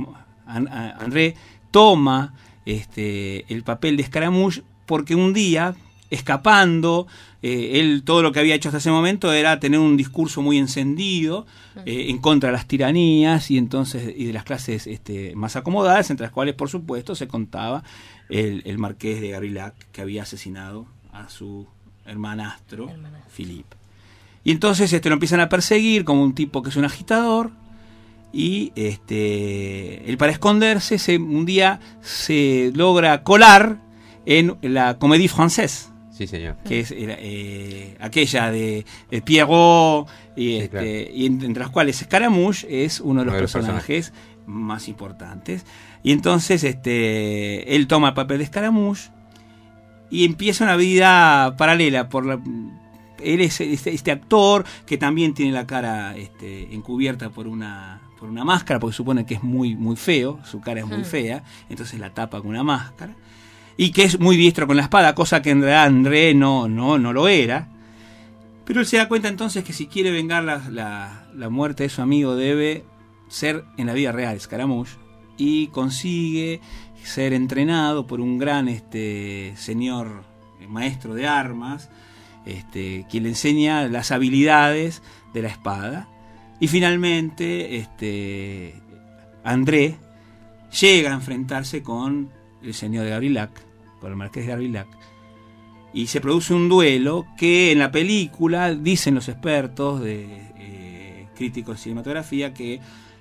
[0.46, 1.36] André,
[1.72, 2.34] toma
[2.66, 5.76] este, el papel de Scaramouche porque un día,
[6.10, 7.08] escapando,
[7.42, 10.58] eh, él todo lo que había hecho hasta ese momento era tener un discurso muy
[10.58, 11.46] encendido
[11.86, 16.10] eh, en contra de las tiranías y entonces y de las clases este, más acomodadas,
[16.10, 17.84] entre las cuales por supuesto se contaba
[18.28, 21.68] el, el marqués de Gabrielac que había asesinado a su
[22.08, 23.32] hermanastro Hermanastro.
[23.36, 23.76] Philippe.
[24.44, 27.52] Y entonces este, lo empiezan a perseguir como un tipo que es un agitador.
[28.34, 33.78] Y este, él para esconderse, se, un día se logra colar
[34.26, 36.58] en la Comédie Française, Sí, señor.
[36.66, 40.88] que es era, eh, aquella de, de Pierrot, y, Sí, este, claro.
[40.88, 44.14] y en- entre las cuales Scaramouche es uno de los Uno de los personajes
[44.46, 45.66] más importantes.
[46.04, 49.10] Y entonces este, él toma el papel de Scaramouche
[50.10, 52.40] y empieza una vida paralela por la
[53.24, 58.30] él es este, este actor que también tiene la cara este, encubierta por una por
[58.30, 61.06] una máscara porque supone que es muy muy feo su cara es muy Hmm.
[61.06, 63.16] fea entonces la tapa con una máscara
[63.76, 66.98] y que es muy diestro con la espada cosa que en realidad André no no
[67.00, 67.68] no lo era
[68.66, 71.90] pero él se da cuenta entonces que si quiere vengar la, la- la muerte de
[71.90, 72.84] su amigo debe
[73.30, 74.94] ser en la vida real Scaramouche
[75.38, 76.62] y consigue
[77.04, 80.24] ser entrenado por un gran este señor
[80.60, 81.90] eh, maestro de armas
[82.46, 85.02] este, quien le enseña las habilidades
[85.34, 86.08] de la espada.
[86.60, 88.82] Y finalmente este
[89.44, 89.98] André
[90.82, 92.30] llega a enfrentarse con
[92.64, 93.52] el señor de Gabrielac
[94.00, 94.88] con el marqués de Gabrielac
[95.94, 100.26] y se produce un duelo que en la película dicen los expertos de
[100.58, 102.80] eh, críticos de cinematografía que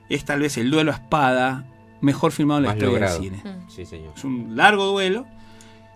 [0.08, 1.64] es tal vez el duelo a espada
[2.00, 3.20] mejor filmado en la Más historia logrado.
[3.20, 3.56] del cine.
[3.68, 4.12] Sí, señor.
[4.16, 5.26] Es un largo duelo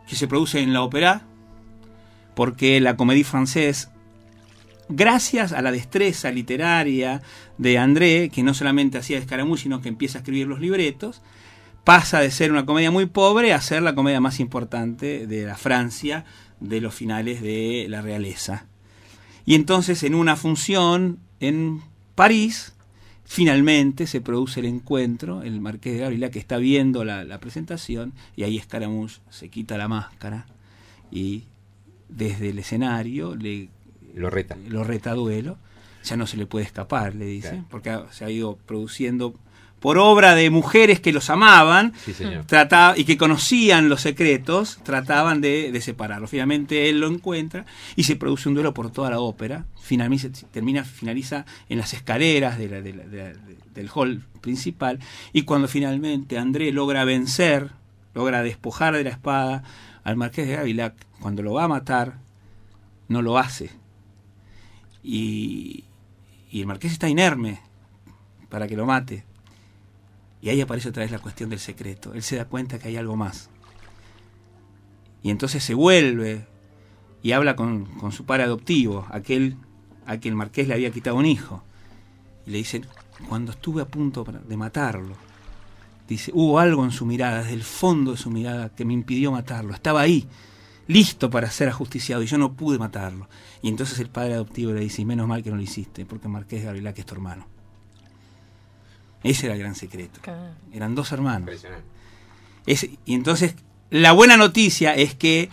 [0.09, 1.23] que se produce en la ópera
[2.35, 3.91] porque la comédie française
[4.89, 7.23] gracias a la destreza literaria
[7.59, 11.23] de André, que no solamente hacía Escaramouche, sino que empieza a escribir los libretos,
[11.85, 15.57] pasa de ser una comedia muy pobre a ser la comedia más importante de la
[15.57, 16.25] Francia
[16.61, 18.67] de los finales de la realeza.
[19.47, 21.83] Y entonces en una función en
[22.15, 22.75] París,
[23.33, 28.13] finalmente se produce el encuentro, el marqués de Gabriela que está viendo la, la presentación
[28.35, 30.47] y ahí Escaramouche se quita la máscara
[31.13, 31.45] y
[32.09, 33.69] desde el escenario le
[34.17, 34.57] Lo reta.
[34.69, 35.59] lo reta a duelo,
[36.03, 37.67] ya no se le puede escapar, le dice, Claro.
[37.71, 39.37] porque ha- se ha ido produciendo
[39.81, 42.13] por obra de mujeres que los amaban Sí,
[42.47, 46.27] trataba, y que conocían los secretos, trataban de, de separarlo.
[46.29, 47.65] Finalmente él lo encuentra
[47.97, 49.65] y se produce un duelo por toda la ópera.
[49.81, 54.23] Finaliza, termina, finaliza en las escaleras de la- de la- de la- de- del hall
[54.43, 54.99] principal.
[55.33, 57.71] Y cuando finalmente André logra vencer,
[58.15, 59.63] logra despojar de la espada
[60.05, 62.19] al marqués de Gavilac, cuando lo va a matar,
[63.09, 63.71] no lo hace.
[65.03, 65.85] Y,
[66.51, 67.61] y el marqués está inerme
[68.49, 69.25] para que lo mate.
[70.43, 72.15] Y ahí aparece otra vez la cuestión del secreto.
[72.15, 73.51] Él se da cuenta que hay algo más.
[75.23, 76.47] Y entonces se vuelve
[77.23, 79.57] y habla con, con su padre adoptivo, aquel
[80.07, 81.63] a quien el marqués le había quitado un hijo.
[82.47, 82.83] Y le dice,
[83.29, 85.15] cuando estuve a punto de matarlo,
[86.09, 89.31] dice, hubo algo en su mirada, desde el fondo de su mirada, que me impidió
[89.31, 89.75] matarlo.
[89.75, 90.27] Estaba ahí,
[90.87, 93.29] listo para ser ajusticiado, y yo no pude matarlo.
[93.63, 96.61] Y entonces el padre adoptivo le dice, menos mal que no lo hiciste, porque marqués
[96.61, 97.47] de Gabriela que es tu hermano.
[99.23, 100.21] Ese era el gran secreto.
[100.23, 100.55] Claro.
[100.73, 101.41] Eran dos hermanos.
[101.43, 101.85] Impresionante.
[102.67, 103.55] Es- y entonces,
[103.91, 105.51] la buena noticia es que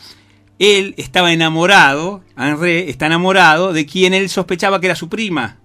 [0.60, 5.58] él estaba enamorado, Henry está enamorado de quien él sospechaba que era su prima.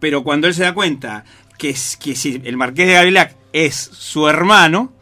[0.00, 1.24] Pero cuando él se da cuenta
[1.58, 4.92] que, es- que si el marqués de Gavilac es su hermano,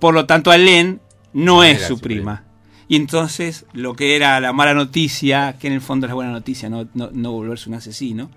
[0.00, 1.00] por lo tanto Alain
[1.32, 2.44] no No es su prima.
[2.88, 6.32] Y entonces lo que era la mala noticia, que en el fondo es la buena
[6.32, 8.30] noticia, no, no, no volverse un asesino,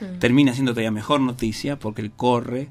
[0.00, 0.18] Mm.
[0.18, 2.68] termina siendo todavía mejor noticia porque él corre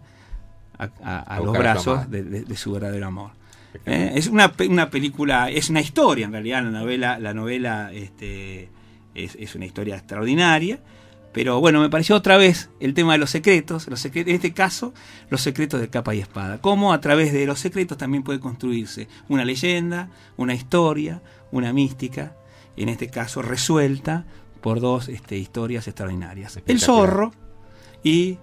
[0.77, 3.31] a, a- a A los brazos de, de- de su verdadero amor.
[3.85, 8.69] Eh, es una, una película, es una historia en realidad, la novela, la novela este,
[9.13, 10.79] es, es una historia extraordinaria,
[11.33, 14.53] pero bueno, me pareció otra vez el tema de los secretos, los secre- en este
[14.53, 14.93] caso,
[15.29, 19.07] los secretos de capa y espada, cómo a través de los secretos también puede construirse
[19.27, 21.21] una leyenda, una historia,
[21.51, 22.33] una mística,
[22.75, 24.25] en este caso resuelta
[24.61, 26.59] por dos este, historias extraordinarias.
[26.65, 27.31] El zorro
[28.03, 28.37] y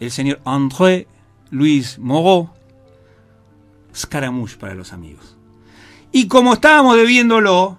[0.00, 1.06] el señor André
[1.50, 2.50] Louis Moreau,
[3.94, 5.36] Scaramouche para los amigos.
[6.10, 7.78] Y como estábamos debiéndolo,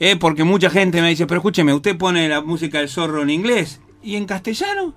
[0.00, 3.30] eh, porque mucha gente me dice, pero escúcheme, usted pone la música del zorro en
[3.30, 4.94] inglés y en castellano.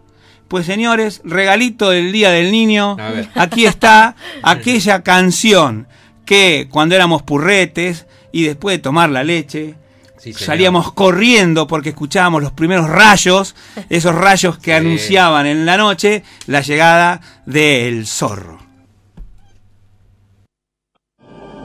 [0.48, 2.98] Pues señores, regalito del Día del Niño,
[3.36, 5.88] aquí está aquella canción
[6.26, 9.76] que cuando éramos purretes y después de tomar la leche,
[10.22, 13.56] Sí, salíamos corriendo porque escuchábamos los primeros rayos,
[13.90, 14.78] esos rayos que Sí.
[14.78, 18.60] anunciaban en la noche la llegada del zorro.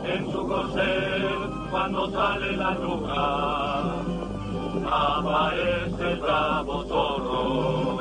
[0.07, 1.27] En su corcel,
[1.71, 3.93] cuando sale la luna,
[4.91, 8.01] aparece el bravo zorro.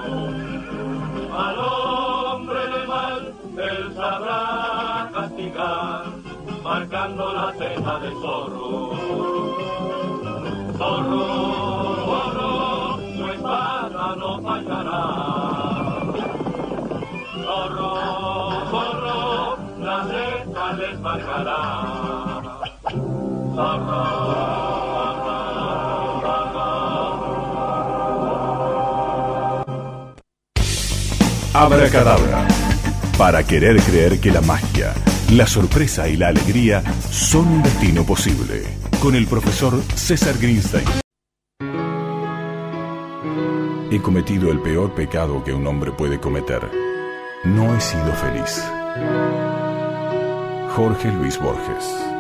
[1.37, 6.03] Al hombre de mal, él sabrá castigar,
[6.63, 9.34] marcando la cena del zorro.
[10.77, 15.03] Zorro, zorro, su espada no fallará.
[17.45, 17.93] Zorro,
[18.71, 21.61] zorro, la letra les marcará.
[23.55, 24.25] Zorro,
[31.53, 32.45] Abracadabra.
[33.17, 34.93] Para querer creer que la magia,
[35.31, 38.84] la sorpresa y la alegría son un destino posible.
[39.05, 40.83] Con el profesor César Greenstein.
[43.91, 46.71] He cometido el peor pecado que un hombre puede cometer.
[47.43, 48.63] No he sido feliz.
[50.75, 52.14] Jorge Luis Borges.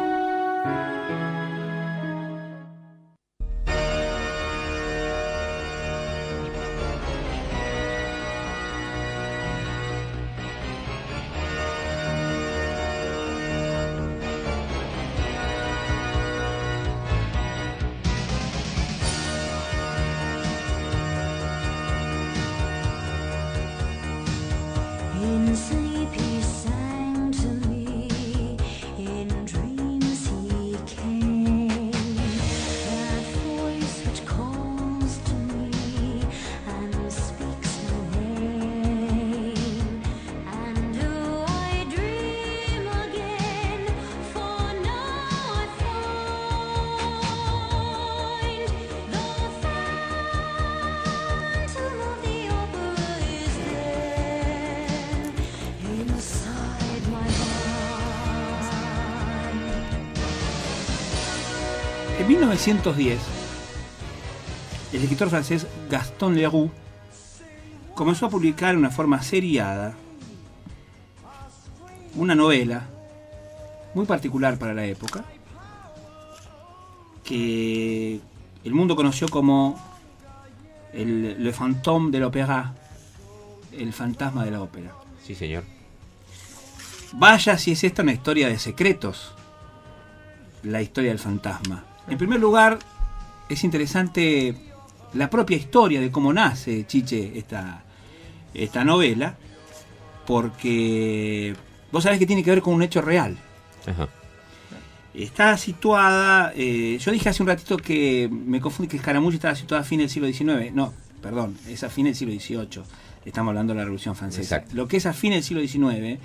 [62.25, 63.19] En 1910,
[64.93, 66.71] el escritor francés Gaston Leroux
[67.93, 69.93] comenzó a publicar de una forma seriada
[72.15, 72.87] una novela
[73.93, 75.23] muy particular para la época
[77.23, 78.19] que
[78.63, 79.79] el mundo conoció como
[80.93, 82.73] el Le Fantôme de l'Opéra,
[83.71, 84.95] el fantasma de la ópera.
[85.23, 85.63] Sí, señor.
[87.13, 89.35] Vaya si es esta una historia de secretos,
[90.63, 91.83] la historia del fantasma.
[92.07, 92.79] En primer lugar,
[93.49, 94.55] es interesante
[95.13, 97.83] la propia historia de cómo nace Chiche esta,
[98.53, 99.35] esta novela,
[100.27, 101.55] porque
[101.91, 103.37] vos sabés que tiene que ver con un hecho real.
[103.87, 104.09] Ajá.
[105.13, 109.81] Está situada, eh, yo dije hace un ratito que me confundí que Escaramuche estaba situada
[109.81, 110.73] a fines del siglo XIX.
[110.73, 112.83] No, perdón, es a fines del siglo XVIII.
[113.23, 114.57] Estamos hablando de la Revolución Francesa.
[114.57, 114.75] Exacto.
[114.75, 116.19] Lo que es a fines del siglo XIX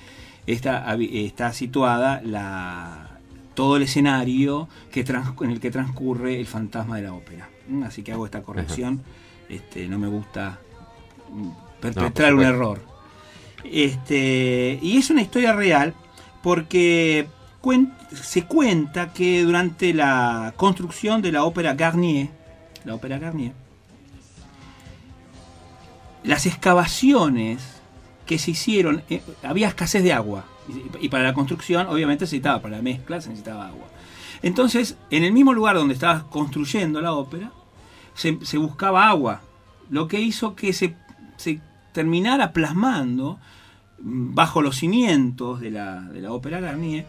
[0.47, 3.20] está, está situada la,
[3.55, 7.49] todo el escenario que trans- en el que transcurre el fantasma de la ópera.
[7.69, 9.03] Mm, Así que hago esta corrección.
[9.49, 10.59] Este, no me gusta
[11.33, 11.49] mm,
[11.81, 12.81] perpetrar un error.
[13.65, 15.95] Este, y es una historia real
[16.43, 17.27] porque
[17.63, 22.29] cuen- se cuenta que durante la construcción de la ópera Garnier,
[22.85, 23.53] la ópera Garnier,
[26.23, 27.61] las excavaciones
[28.27, 30.45] que se hicieron, eh, había escasez de agua.
[30.69, 33.87] Y, y para la construcción, obviamente, se necesitaba, para la mezcla, se necesitaba agua.
[34.43, 37.51] Entonces, en el mismo lugar donde estaba construyendo la ópera,
[38.15, 39.43] se, se buscaba agua,
[39.91, 40.95] lo que hizo que se,
[41.37, 41.61] se
[41.93, 43.39] terminara plasmando
[44.01, 47.07] mm, bajo los cimientos de la, de la ópera Garnier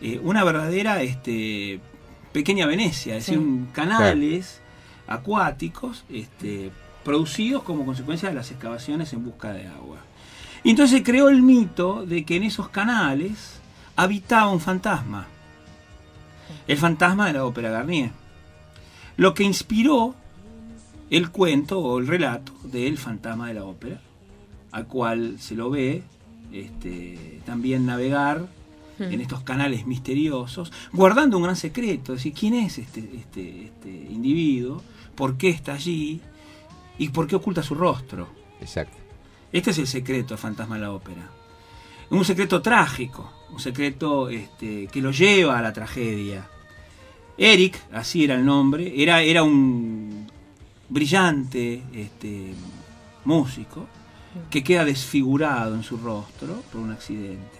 [0.00, 1.80] eh, una verdadera este,
[2.32, 3.66] pequeña Venecia, es decir, Sí.
[3.72, 4.60] canales
[5.06, 6.70] acuáticos este,
[7.04, 9.98] producidos como consecuencia de las excavaciones en busca de agua.
[10.66, 13.60] Y entonces se creó el mito de que en esos canales
[13.94, 15.28] habitaba un fantasma,
[16.66, 18.10] el fantasma de la ópera Garnier,
[19.16, 20.16] lo que inspiró
[21.08, 24.00] el cuento o el relato del fantasma de la ópera,
[24.72, 26.02] al cual se lo ve
[26.52, 28.48] este, también navegar
[28.98, 33.88] en estos canales misteriosos, guardando un gran secreto, es decir, quién es este, este, este
[33.88, 34.82] individuo,
[35.14, 36.20] por qué está allí
[36.98, 38.26] y por qué oculta su rostro.
[38.60, 39.05] Exacto.
[39.56, 41.30] Este es el secreto del fantasma de la ópera.
[42.10, 46.46] Un secreto trágico, un secreto este, que lo lleva a la tragedia.
[47.38, 50.30] Eric, así era el nombre, era, era un
[50.90, 52.52] brillante este,
[53.24, 53.86] músico
[54.50, 57.58] que queda desfigurado en su rostro por un accidente.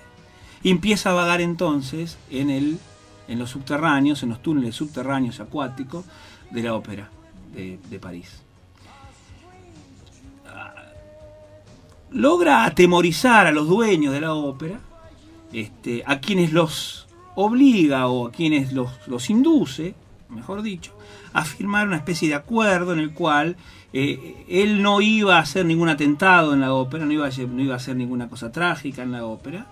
[0.62, 2.78] Y empieza a vagar entonces en, el,
[3.26, 6.04] en los subterráneos, en los túneles subterráneos acuáticos
[6.50, 7.08] de la ópera
[7.54, 8.45] de, de París.
[12.16, 14.80] Logra atemorizar a los dueños de la ópera,
[15.52, 19.94] este, a quienes los obliga o a quienes los, induce,
[20.30, 20.96] mejor dicho,
[21.34, 23.56] a firmar una especie de acuerdo en el cual
[23.92, 27.62] eh, él no iba a hacer ningún atentado en la ópera, no iba, a, no
[27.62, 29.66] iba a hacer ninguna cosa trágica en la ópera,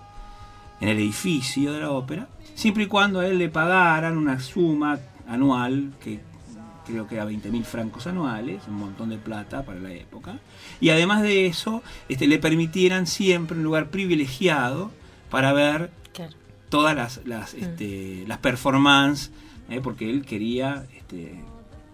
[0.81, 4.99] en el edificio de la ópera, siempre y cuando a él le pagaran una suma
[5.27, 6.19] anual, que
[6.85, 10.39] creo que era 20 mil francos anuales, un montón de plata para la época,
[10.79, 14.91] y además de eso, este, le permitieran siempre un lugar privilegiado
[15.29, 16.33] para ver Claro.
[16.69, 19.31] todas las, las, este, las performances,
[19.69, 19.81] ¿eh?
[19.81, 21.33] porque él quería, este,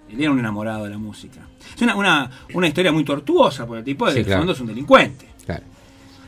[0.09, 1.47] él era un enamorado de la música.
[1.75, 4.41] Es una, una, una historia muy tortuosa, porque el tipo Sí, de claro.
[4.41, 5.27] fondo es un delincuente.
[5.45, 5.63] Claro.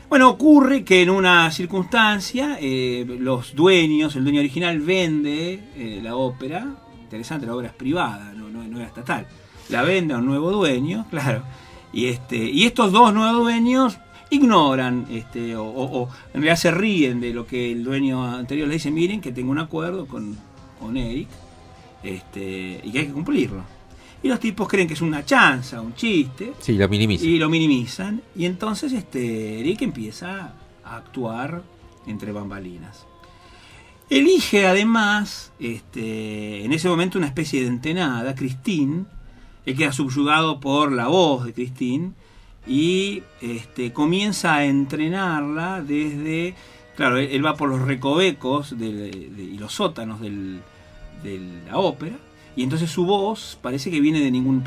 [0.08, 6.14] Bueno, ocurre que en una circunstancia eh, los dueños, el dueño original vende eh, la
[6.16, 6.66] ópera,
[7.02, 8.43] interesante, la obra es privada, no,
[8.74, 9.26] no, no era estatal,
[9.70, 11.42] la vende a un nuevo dueño, claro,
[11.92, 13.98] y, este, y estos dos nuevos dueños
[14.30, 18.66] ignoran, este, o, o- o en realidad se ríen de lo que el dueño anterior
[18.68, 20.36] le dice, miren que tengo un acuerdo con,
[20.80, 21.28] con Eric
[22.02, 23.62] este, y que hay que cumplirlo.
[24.22, 27.24] Y los tipos creen que es una chanza, un chiste, Sí, lo minimiza.
[27.26, 28.22] y lo minimizan.
[28.34, 30.54] Y entonces este, Eric empieza
[30.84, 31.62] a actuar
[32.06, 33.06] entre bambalinas.
[34.10, 39.04] Elige además, este, en ese momento, una especie de entenada, Christine.
[39.64, 42.12] Él queda subyugado por la voz de Christine
[42.66, 46.54] y este, comienza a entrenarla desde.
[46.96, 50.60] Claro, él, va por los recovecos de- y los sótanos de
[51.66, 52.16] la ópera
[52.54, 54.62] y entonces su voz parece que viene de ningún,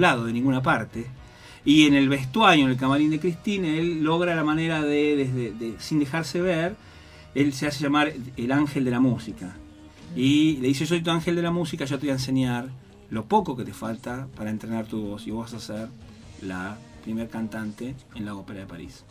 [0.00, 1.06] lado, de ninguna parte.
[1.64, 5.98] Y en el vestuario, en el camarín de Cristina, él logra la manera de- sin
[5.98, 6.76] dejarse ver,
[7.34, 9.56] él se hace llamar el ángel de la música.
[10.14, 12.68] Y le dice, soy tu ángel de la música, yo te voy a enseñar
[13.10, 15.88] lo poco que te falta para entrenar tu voz y vos vas a ser
[16.42, 19.04] la primer cantante en la ópera de París.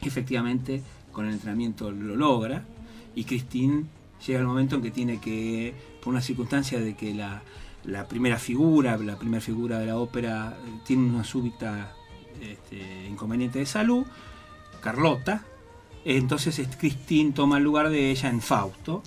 [0.00, 2.64] Efectivamente, con el entrenamiento lo logra
[3.14, 3.84] y Christine
[4.26, 7.42] llega el momento en que tiene que, por una circunstancia de que la,
[7.84, 11.94] la primera figura, la primera figura de la ópera eh, tiene una súbita
[12.40, 14.04] este, inconveniente de salud,
[14.80, 15.44] Carlota,
[16.14, 19.02] entonces Christine toma el lugar de ella en Fausto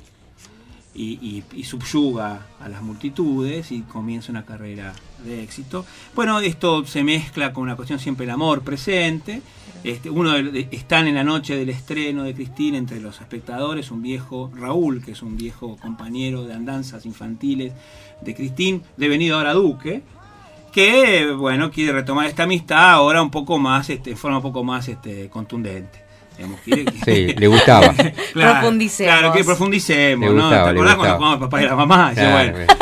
[0.94, 4.94] y, subyuga a las multitudes y comienza una carrera
[5.24, 5.86] de éxito.
[6.14, 9.42] Bueno, esto se mezcla con una cuestión siempre el amor presente.
[9.84, 14.52] Este, uno están en la noche del estreno de Cristina entre los espectadores un viejo
[14.54, 17.72] Raúl, que es un viejo compañero de andanzas infantiles
[18.20, 20.04] de Cristín, devenido ahora duque,
[20.74, 24.66] que bueno quiere retomar esta amistad ahora un poco más, este, en forma un poco
[24.66, 26.09] más este, contundente.
[26.40, 27.94] Digamos, quiere que- Sí, le gustaba.
[28.34, 29.14] Profundicemos.
[29.14, 30.42] Claro, que profundicemos, Le ¿no?
[30.44, 31.18] gustaba, ¿Te acordás cuando gustaba.
[31.18, 32.10] jugamos el papá y la mamá?
[32.12, 32.74] Dice, Claro, bueno,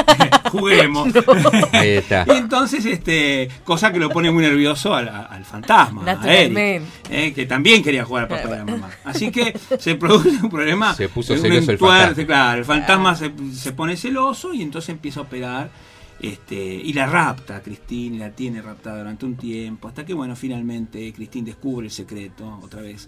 [0.51, 1.10] juguemos.
[1.74, 2.26] Ahí está.
[2.28, 6.34] Y entonces, este, cosa que lo pone muy nervioso al, al fantasma, a.
[6.34, 8.89] Eric, eh, que también quería jugar al papá y la mamá.
[9.03, 10.93] Así que se produce un problema.
[10.93, 12.26] Se puso un celoso el fantasma.
[12.26, 15.70] Claro, el fantasma se, se pone celoso y entonces empieza a operar.
[16.20, 20.16] Este, y la rapta a Cristín, y la tiene raptada durante un tiempo, hasta que
[20.16, 23.08] bueno, finalmente Cristín descubre el secreto, otra vez,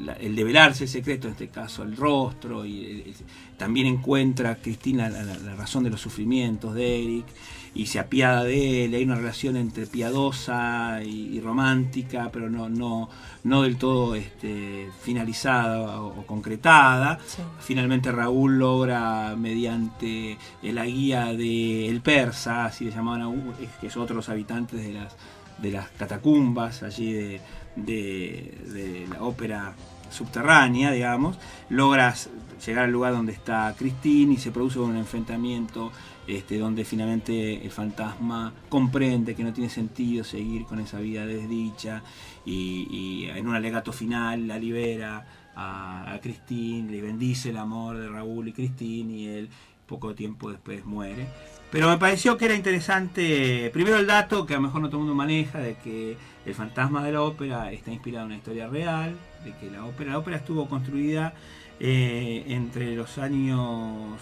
[0.00, 3.14] la- el develarse el secreto, en este caso el rostro, y el- el-
[3.56, 5.22] también encuentra Cristina la,
[5.56, 7.26] razón de los sufrimientos de Eric,
[7.74, 12.68] y se apiada de él, hay una relación entre piadosa y, y romántica, pero no,
[12.68, 13.08] no,
[13.44, 17.18] no del todo este, finalizada o, o concretada.
[17.26, 17.42] Sí.
[17.60, 20.32] Finalmente Raúl logra, mediante
[20.62, 23.30] eh, la guía de El Persa, así le llamaban a
[23.62, 25.14] es- que es otro de los habitantes de las,
[25.58, 27.40] de las catacumbas allí de,
[27.76, 29.74] de- la ópera
[30.10, 31.38] subterránea, digamos,
[31.68, 32.30] logras
[32.64, 35.92] llegar al lugar donde está Christine y se produce un enfrentamiento
[36.26, 42.02] este, donde finalmente el fantasma comprende que no tiene sentido seguir con esa vida desdicha
[42.44, 47.96] y, y en un alegato final la libera a, a Christine, le bendice el amor
[47.98, 49.48] de Raúl y Christine y él
[49.88, 51.26] poco tiempo después muere.
[51.72, 55.00] Pero me pareció que era interesante, primero el dato que a lo mejor no todo
[55.00, 56.16] el mundo maneja, de que
[56.46, 60.12] el fantasma de la ópera está inspirado en una historia real, de que la ópera,
[60.12, 61.34] la ópera estuvo construida
[61.80, 64.18] eh, entre los años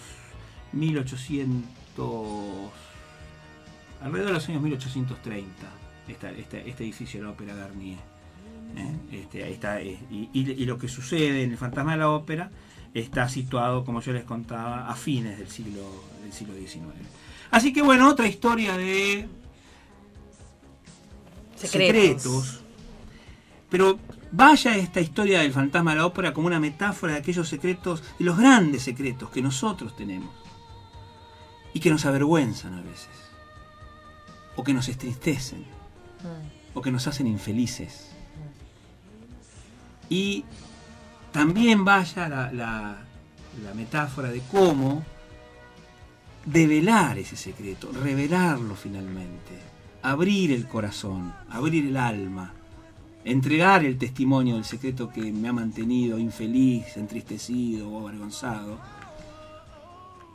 [0.73, 2.71] 1800,
[4.03, 5.47] alrededor de los años 1830,
[6.07, 7.97] esta- este edificio de la ópera Garnier.
[8.75, 8.95] ¿eh?
[9.11, 12.49] Este, eh, y lo que sucede en el fantasma de la ópera
[12.99, 15.81] está situado, como yo les contaba, a fines del siglo,
[16.23, 16.85] del siglo XIX.
[17.51, 19.27] Así que bueno, otra historia de
[21.55, 22.21] Secretos.
[22.21, 22.59] secretos.
[23.69, 23.99] Pero
[24.31, 28.25] vaya esta historia del fantasma de la ópera como una metáfora de aquellos secretos, de
[28.25, 30.29] los grandes secretos que nosotros tenemos
[31.73, 33.09] y que nos avergüenzan a veces,
[34.55, 35.65] o que nos entristecen,
[36.73, 38.11] o que nos hacen infelices.
[40.09, 40.45] Y
[41.31, 42.97] también vaya la, la-
[43.75, 45.03] metáfora de cómo
[46.45, 49.51] develar ese secreto, revelarlo finalmente,
[50.03, 52.53] abrir el corazón, abrir el alma,
[53.25, 58.79] entregar el testimonio del secreto que me ha mantenido infeliz, entristecido o avergonzado,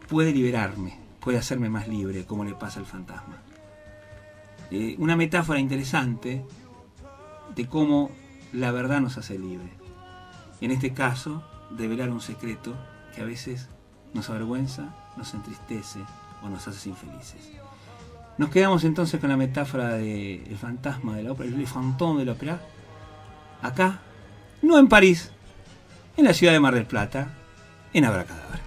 [0.08, 3.36] puede liberarme, puede hacerme más libre, como le pasa al fantasma.
[4.70, 6.44] Eh, una metáfora interesante
[7.54, 8.10] de cómo
[8.52, 9.70] la verdad nos hace libre.
[10.62, 12.72] En este caso, develar un secreto
[13.14, 13.68] que a veces
[14.14, 15.98] nos avergüenza, nos entristece
[16.40, 17.50] o nos hace infelices.
[18.38, 22.26] Nos quedamos entonces con la metáfora del el fantasma de la ópera, el fantôme de
[22.26, 22.60] la ópera,
[23.60, 24.02] acá,
[24.62, 25.32] no en París,
[26.16, 27.34] en la ciudad de Mar del Plata,
[27.92, 28.60] en Abracadabra.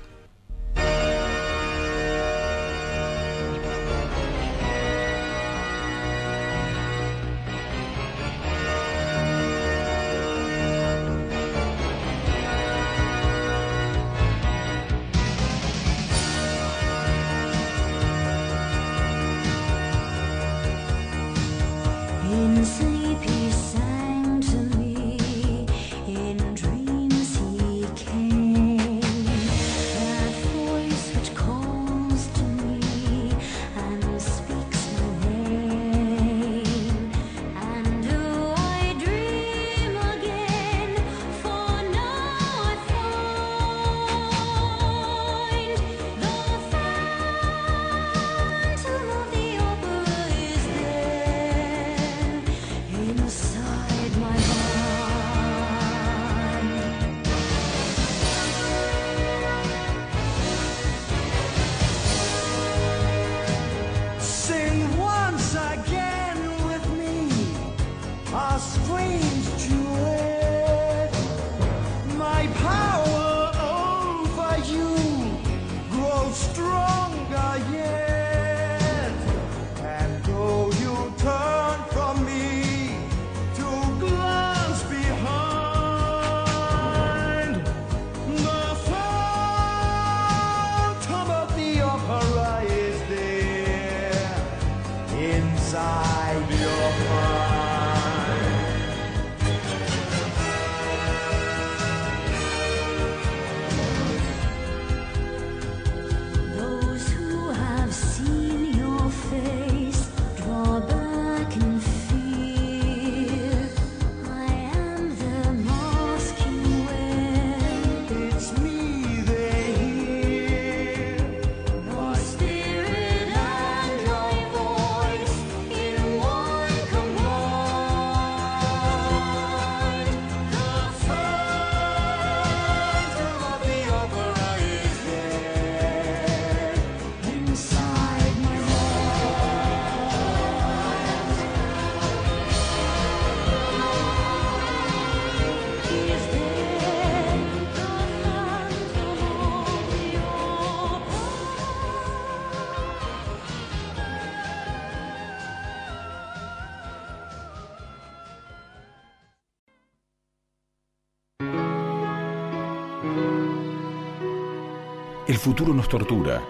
[165.46, 166.42] Futuro nos tortura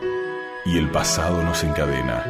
[0.63, 2.23] y el pasado nos encadena.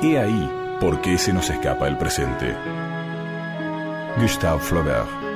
[0.00, 0.48] He ahí
[0.78, 2.56] por qué se nos escapa el presente.
[4.16, 5.31] Gustave Flaubert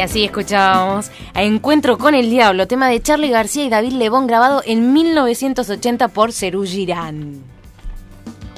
[0.00, 4.26] Y así escuchábamos a Encuentro con el Diablo, tema de Charlie García y David Lebón
[4.26, 7.42] grabado en 1980 por Cerú Girán.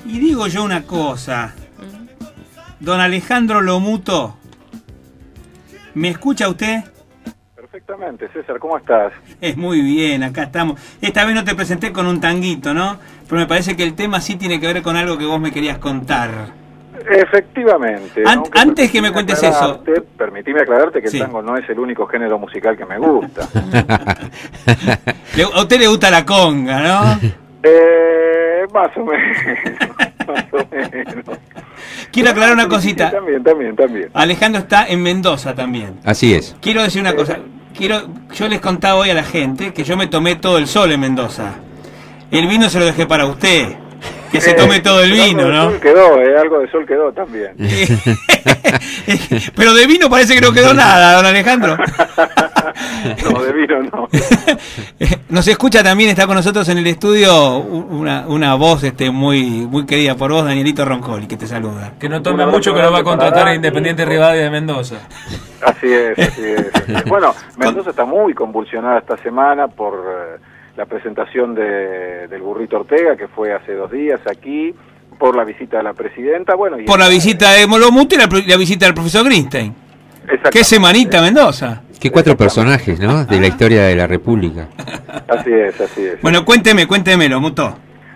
[0.06, 1.52] Y digo yo una cosa.
[2.78, 4.36] Don Alejandro Lomuto,
[5.94, 6.84] ¿me escucha usted?
[7.56, 9.12] Perfectamente, César, ¿cómo estás?
[9.40, 10.80] Es muy bien, acá estamos.
[11.00, 12.98] Esta vez no te presenté con un tanguito, ¿no?
[13.26, 15.50] Pero me parece que el tema sí tiene que ver con algo que vos me
[15.50, 16.61] querías contar.
[17.10, 18.22] Efectivamente.
[18.26, 19.82] An- aunque antes que me cuentes eso.
[20.16, 21.18] Permitime aclararte que Sí.
[21.18, 23.48] el tango no es el único género musical que me gusta.
[25.54, 27.20] A usted le gusta la conga, ¿no?
[27.62, 29.36] eh, más o menos.
[30.26, 31.38] más o menos.
[32.12, 33.10] Quiero aclarar una Sí, cosita.
[33.10, 34.10] También, también, también.
[34.12, 35.98] Alejandro está en Mendoza también.
[36.04, 36.54] Así es.
[36.60, 37.38] Quiero decir una cosa.
[37.76, 38.02] Quiero,
[38.34, 41.00] yo les contaba hoy a la gente que yo me tomé todo el sol en
[41.00, 41.54] Mendoza.
[42.30, 43.76] El vino se lo dejé para usted.
[44.32, 45.70] Que se Eh, tome todo el algo vino, de ¿no?
[45.70, 47.52] sol quedó, eh, algo de sol quedó también.
[49.54, 51.76] Pero de vino parece que no quedó nada, don Alejandro.
[53.30, 54.08] no, de vino no.
[55.28, 59.84] Nos escucha también, está con nosotros en el estudio una, una voz este, muy, muy
[59.84, 61.92] querida por vos, Danielito Roncoli, que te saluda.
[61.98, 63.54] Que no tome mucho que lo va a contratar a.
[63.54, 64.96] Independiente Rivadavia de Mendoza.
[65.62, 66.70] Así es, así es.
[66.74, 67.04] así es.
[67.04, 70.38] Bueno, Mendoza está muy convulsionada esta semana por eh,
[70.76, 74.74] la presentación de, del burrito Ortega, que fue hace dos días aquí,
[75.18, 78.28] por la visita de la presidenta, bueno, y Por la visita de Molomuto y la,
[78.46, 79.74] la visita del profesor Greenstein.
[80.50, 81.82] Qué semanita, Mendoza.
[82.00, 83.24] Qué cuatro personajes, ¿no?
[83.24, 84.68] De la historia de la República.
[85.28, 86.20] Así es, así es.
[86.20, 87.74] Bueno, cuénteme, cuénteme, Lomuto.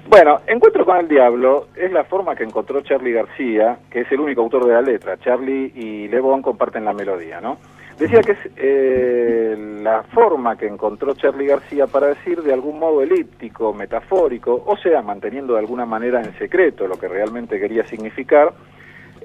[0.09, 4.21] Bueno, Encuentro con el Diablo es la forma que encontró Charlie García, que es el
[4.21, 5.17] único autor de la letra.
[5.19, 7.59] Charlie y Le Bon comparten la melodía, ¿no?
[7.99, 13.03] Decía que es eh, la forma que encontró Charlie García para decir de algún modo
[13.03, 18.53] elíptico, metafórico, o sea, manteniendo de alguna manera en secreto lo que realmente quería significar,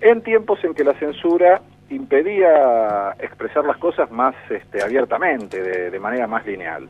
[0.01, 5.99] en tiempos en que la censura impedía expresar las cosas más este, abiertamente, de, de
[5.99, 6.88] manera más lineal.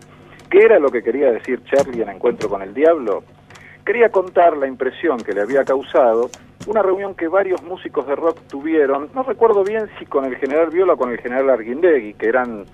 [0.52, 3.24] ¿Qué era lo que quería decir Charlie en Encuentro con el Diablo?
[3.84, 6.30] Quería contar la impresión que le había causado
[6.68, 10.70] una reunión que varios músicos de rock tuvieron, no recuerdo bien si con el general
[10.70, 12.66] Viola o con el general Arguindegui, que eran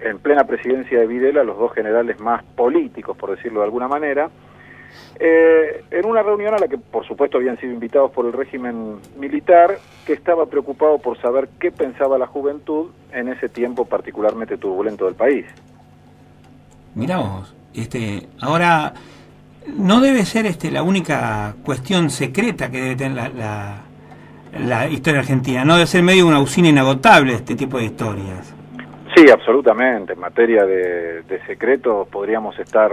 [0.00, 4.30] en plena presidencia de Videla los dos generales más políticos, por decirlo de alguna manera,
[5.18, 8.98] eh, en una reunión a la que por supuesto habían sido invitados por el régimen
[9.18, 15.06] militar, que estaba preocupado por saber qué pensaba la juventud en ese tiempo particularmente turbulento
[15.06, 15.46] del país.
[16.94, 18.92] Mirá vos, este, ahora
[19.78, 25.20] no debe ser este la única cuestión secreta que debe tener la, la, la historia
[25.20, 28.54] argentina, no debe ser medio una usina inagotable este tipo de historias.
[29.16, 30.14] Sí, absolutamente.
[30.14, 32.92] En materia de, de secretos podríamos estar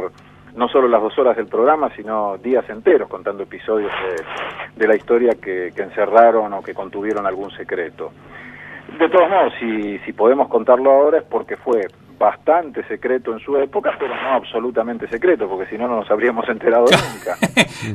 [0.55, 4.95] no solo las dos horas del programa, sino días enteros contando episodios de, de la
[4.95, 8.11] historia que, que encerraron o que contuvieron algún secreto.
[8.99, 11.87] De todos modos, si, si podemos contarlo ahora es porque fue
[12.21, 16.47] bastante secreto en su época, pero no absolutamente secreto, porque si no, no nos habríamos
[16.47, 17.35] enterado nunca.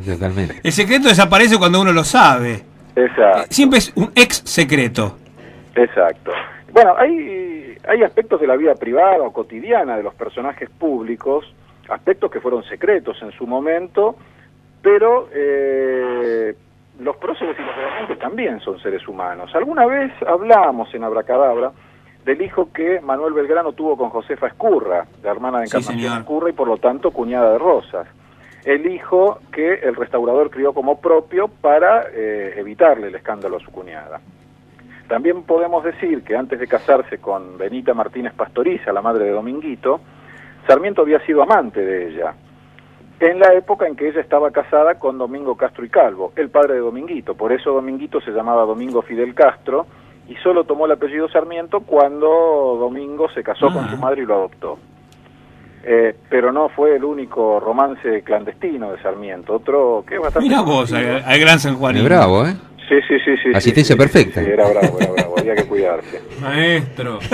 [0.04, 0.60] Totalmente.
[0.64, 2.62] El secreto desaparece cuando uno lo sabe.
[2.96, 3.46] Exacto.
[3.50, 5.16] Siempre es un ex secreto.
[5.76, 6.32] Exacto.
[6.72, 11.46] Bueno, hay, hay aspectos de la vida privada o cotidiana de los personajes públicos,
[11.88, 14.16] aspectos que fueron secretos en su momento,
[14.82, 16.52] pero eh,
[16.98, 19.54] los próceres y los gobernantes también son seres humanos.
[19.54, 21.70] Alguna vez hablamos en Abracadabra
[22.26, 26.18] del hijo que Manuel Belgrano tuvo con Josefa Escurra, la hermana de Sí, Encarnación señor.
[26.18, 28.08] Escurra y por lo tanto cuñada de Rosas.
[28.64, 33.70] El hijo que el restaurador crió como propio para eh, evitarle el escándalo a su
[33.70, 34.20] cuñada.
[35.06, 40.00] También podemos decir que antes de casarse con Benita Martínez Pastoriza, la madre de Dominguito,
[40.66, 42.34] Sarmiento había sido amante de ella,
[43.20, 46.74] en la época en que ella estaba casada con Domingo Castro y Calvo, el padre
[46.74, 47.36] de Dominguito.
[47.36, 49.86] Por eso Dominguito se llamaba Domingo Fidel Castro
[50.28, 52.26] y solo tomó el apellido Sarmiento cuando
[52.80, 53.90] Domingo se casó con Ah.
[53.90, 54.78] su madre y lo adoptó.
[55.88, 60.48] Eh, pero no fue el único romance clandestino de Sarmiento, otro que es bastante...
[60.48, 62.02] Mira vos, al, gran San Juan.
[62.04, 62.54] Bravo, ¿eh?
[62.88, 63.50] Sí, sí, sí, sí.
[63.54, 64.42] Asistencia sí, sí, perfecta.
[64.42, 66.20] Sí, era bravo, era bravo, había que cuidarse.
[66.40, 67.18] Maestro.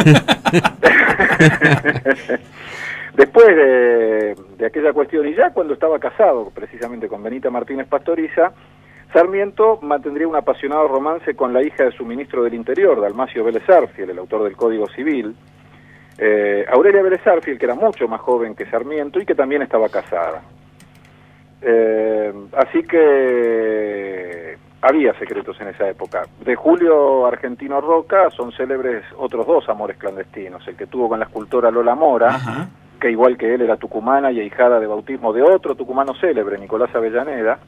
[3.17, 8.53] Después de, de aquella cuestión, y ya cuando estaba casado precisamente con Benita Martínez Pastoriza,
[9.13, 13.69] Sarmiento mantendría un apasionado romance con la hija de su ministro del Interior, Dalmacio Vélez
[13.69, 15.35] Arfiel, el autor del Código Civil,
[16.19, 19.89] eh, Aurelia Vélez Arfiel, que era mucho más joven que Sarmiento y que también estaba
[19.89, 20.43] casada.
[21.61, 26.25] Eh, así que había secretos en esa época.
[26.45, 31.27] De Julio Argentino Roca son célebres otros dos amores clandestinos, el que tuvo con la
[31.27, 32.69] escultora Lola Mora, Ajá.
[33.01, 36.95] que igual que él era tucumana y ahijada de bautismo de otro tucumano célebre, Nicolás
[36.95, 37.61] Avellaneda,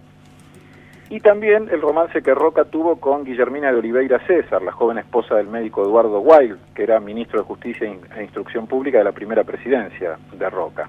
[1.11, 5.37] y también el romance que Roca tuvo con Guillermina de Oliveira César, la joven esposa
[5.37, 7.87] del médico Eduardo Wild, que era ministro de Justicia
[8.17, 10.89] e Instrucción Pública de la primera presidencia de Roca.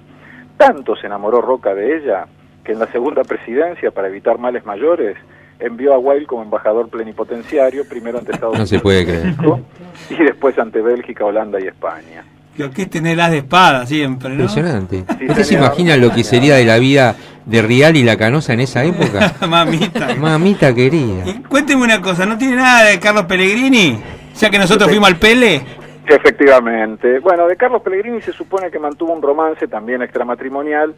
[0.56, 2.26] Tanto se enamoró Roca de ella
[2.64, 5.16] que en la segunda presidencia, para evitar males mayores,
[5.58, 9.34] envió a Wild como embajador plenipotenciario, primero ante Estados No se Unidos puede creer.
[10.10, 12.24] Y después ante Bélgica, Holanda y España.
[12.56, 14.34] Que es tener las de espada siempre, ¿no?
[14.44, 15.04] Impresionante.
[15.18, 18.52] Sí, ¿Usted se imagina lo que sería de la vida de Rial y la Canosa
[18.54, 19.34] en esa época?
[19.48, 20.14] Mamita.
[20.16, 21.24] Mamita querida.
[21.26, 24.00] Y cuénteme una cosa, ¿no tiene nada de Carlos Pellegrini?
[24.36, 25.62] Ya que nosotros fuimos al Pele.
[26.08, 27.18] Efectivamente.
[27.20, 30.94] Bueno, de Carlos Pellegrini se supone que mantuvo un romance también extramatrimonial,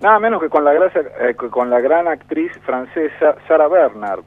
[0.00, 4.20] nada menos que con la, grasa- eh, que con la gran actriz francesa Sarah Bernard,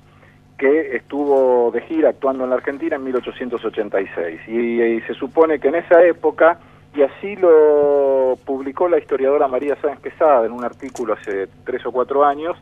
[0.64, 4.40] que estuvo de gira actuando en la Argentina en 1886.
[4.48, 6.58] Y, y se supone que en esa época,
[6.96, 11.92] y así lo publicó la historiadora María Sáenz Quesada en un artículo hace tres o
[11.92, 12.56] cuatro años,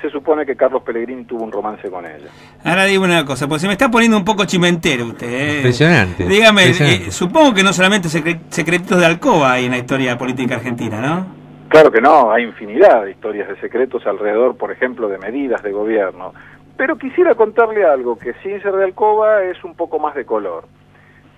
[0.00, 2.30] se supone que Carlos Pellegrini tuvo un romance con ella.
[2.64, 5.28] Ahora digo una cosa, pues se me está poniendo un poco chimentero usted.
[5.30, 5.56] ¿eh?
[5.56, 7.08] Impresionante, Dígame, impresionante.
[7.08, 10.98] eh, supongo que no solamente secre- secretitos de alcoba hay en la historia política argentina,
[10.98, 11.44] ¿no?
[11.68, 15.72] Claro que no, hay infinidad de historias de secretos alrededor, por ejemplo, de medidas de
[15.72, 16.32] gobierno.
[16.76, 20.64] Pero quisiera contarle algo que sin ser de alcoba es un poco más de color.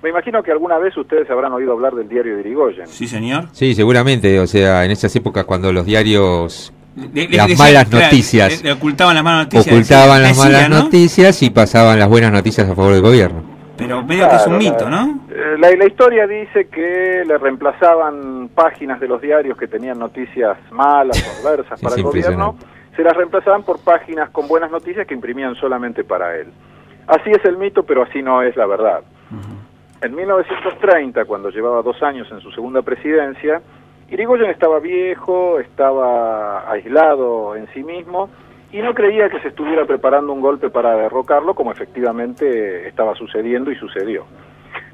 [0.03, 2.87] Me imagino que alguna vez ustedes habrán oído hablar del diario de Irigoyen.
[2.87, 3.47] Sí, señor.
[3.53, 4.39] Sí, seguramente.
[4.41, 6.73] O sea, en esas épocas cuando los diarios
[7.13, 8.63] Le- le Las malas noticias.
[8.63, 9.67] le- le ocultaban las malas noticias.
[9.67, 10.83] ocultaban decía- las decía, malas ¿no?
[10.85, 13.43] noticias y pasaban las buenas noticias a favor del gobierno.
[13.77, 15.21] Pero medio que es un mito, la- ¿no?
[15.29, 20.57] eh, La, la historia dice que le reemplazaban páginas de los diarios que tenían noticias
[20.71, 22.57] malas o adversas para el gobierno.
[22.97, 26.49] Se las reemplazaban por páginas con buenas noticias que imprimían solamente para él.
[27.07, 29.03] Así es el mito, pero así no es la verdad.
[30.03, 33.61] En 1930, cuando llevaba dos años en su segunda presidencia,
[34.09, 38.31] Irigoyen estaba viejo, estaba aislado en sí mismo
[38.73, 43.71] y no creía que se estuviera preparando un golpe para derrocarlo, como efectivamente estaba sucediendo
[43.71, 44.27] y sucedió.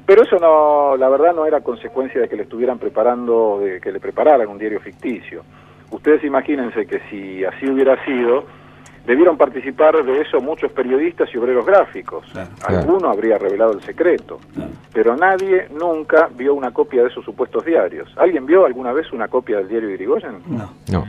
[0.05, 3.91] Pero eso no, la verdad no era consecuencia de que le estuvieran preparando, de que
[3.91, 5.43] le prepararan un diario ficticio.
[5.93, 8.45] Ustedes imagínense que si así hubiera sido,
[9.05, 12.25] debieron participar de eso muchos periodistas y obreros gráficos.
[12.31, 12.49] Claro.
[12.65, 14.39] Alguno habría revelado el secreto,
[14.91, 18.09] pero nadie nunca vio una copia de esos supuestos diarios.
[18.17, 20.39] ¿Alguien vio alguna vez una copia del diario de Irigoyen?
[20.47, 20.73] No.
[20.91, 21.05] No.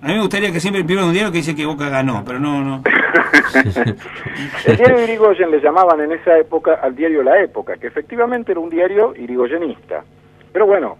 [0.00, 2.38] A mí me gustaría que siempre impriman un diario que dice que Boca ganó, pero
[2.38, 2.84] no, no.
[4.64, 8.52] El diario de Irigoyen le llamaban en esa época al diario La Época, que efectivamente
[8.52, 10.04] era un diario irigoyenista.
[10.52, 10.96] Pero bueno,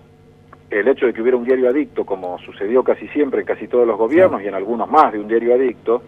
[0.71, 3.87] el hecho de que hubiera un diario adicto, como sucedió casi siempre en casi todos
[3.87, 6.03] los gobiernos y en algunos más de un diario adicto,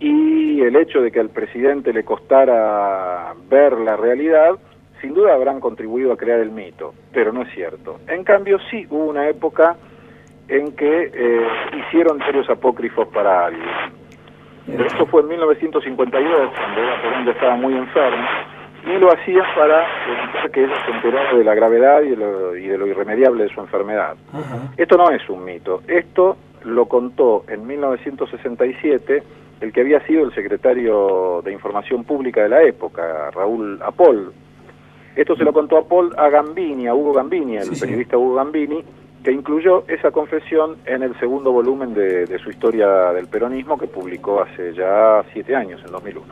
[0.00, 4.56] y el hecho de que al presidente le costara ver la realidad,
[5.00, 8.00] sin duda habrán contribuido a crear el mito, pero no es cierto.
[8.08, 9.76] En cambio, sí hubo una época
[10.48, 11.46] en que eh,
[11.78, 13.68] hicieron diarios apócrifos para alguien.
[14.66, 18.26] Pero esto fue en 1952, cuando Eva Perón ya estaba muy enfermo,
[18.86, 22.56] y lo hacían para evitar que ella se enterara de la gravedad y de lo,
[22.56, 24.16] y de lo irremediable de su enfermedad.
[24.76, 29.22] Esto no es un mito, esto lo contó en 1967
[29.60, 34.32] el que había sido el secretario de Información Pública de la época, Raúl Apol.
[35.16, 37.80] Esto se lo contó Apol a Gambini, a Hugo Gambini, el Sí, sí.
[37.80, 38.84] periodista Hugo Gambini,
[39.24, 43.86] que incluyó esa confesión en el segundo volumen de, de su historia del peronismo que
[43.86, 46.26] publicó hace ya siete años, en 2001.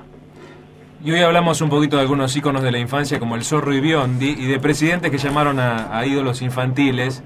[1.05, 3.81] Y hoy hablamos un poquito de algunos íconos de la infancia como el Zorro y
[3.81, 7.23] Biondi y de presidentes que llamaron a, ídolos infantiles.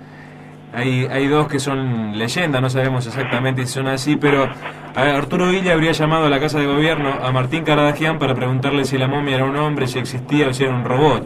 [0.75, 4.49] Hay, hay dos que son leyendas, no sabemos exactamente si son así, pero
[4.97, 8.99] Arturo Villa habría llamado a la Casa de Gobierno a Martín Caradagian para preguntarle si
[8.99, 11.25] la momia era un hombre, si existía o si era un robot.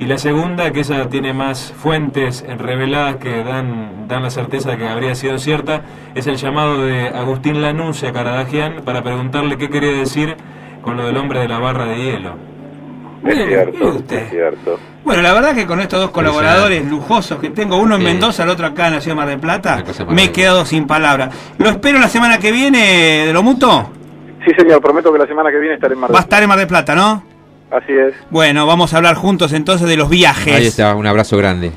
[0.00, 4.78] Y la segunda, que esa tiene más fuentes reveladas que dan, dan la certeza de
[4.78, 5.82] que habría sido cierta,
[6.16, 10.36] es el llamado de Agustín Lanús a Caradagian para preguntarle qué quería decir
[10.84, 12.36] con lo del hombre de la barra de hielo.
[13.26, 14.18] Es cierto, usted.
[14.24, 14.78] es cierto.
[15.02, 18.06] Bueno, la verdad que con estos dos colaboradores lujosos que tengo, uno en Sí.
[18.06, 20.86] Mendoza, el otro acá en la ciudad de Mar del Plata, me he quedado sin
[20.86, 21.34] palabras.
[21.58, 23.90] Lo espero la semana que viene de lo mutuo.
[24.44, 26.42] Sí, señor, prometo que la semana que viene estaré en Mar del Va a estar
[26.42, 27.24] en Mar del Plata, ¿no?
[27.70, 28.14] Así es.
[28.30, 30.54] Bueno, vamos a hablar juntos entonces de los viajes.
[30.54, 31.72] Ahí está, un abrazo grande.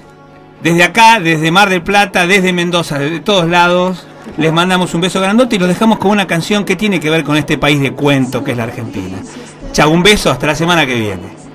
[0.61, 4.05] Desde acá, desde Mar del Plata, desde Mendoza, desde todos lados,
[4.37, 7.23] les mandamos un beso grandote y los dejamos con una canción que tiene que ver
[7.23, 9.17] con este país de cuento que es la Argentina.
[9.71, 11.47] Chau, un beso, hasta la semana que viene.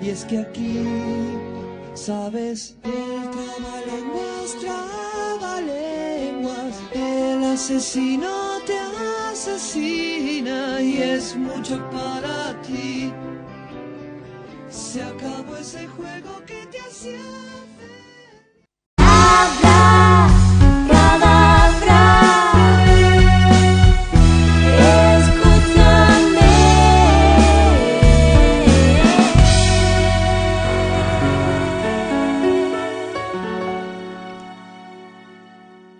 [0.00, 0.82] Y es que aquí,
[1.94, 2.90] sabes, el
[3.30, 6.21] trabalenguas, trabalenguas,
[7.12, 8.78] el asesino te
[9.30, 13.12] asesina y es mucho para ti.
[14.70, 17.18] Se acabó ese juego que te hacía.
[18.96, 20.01] Habla.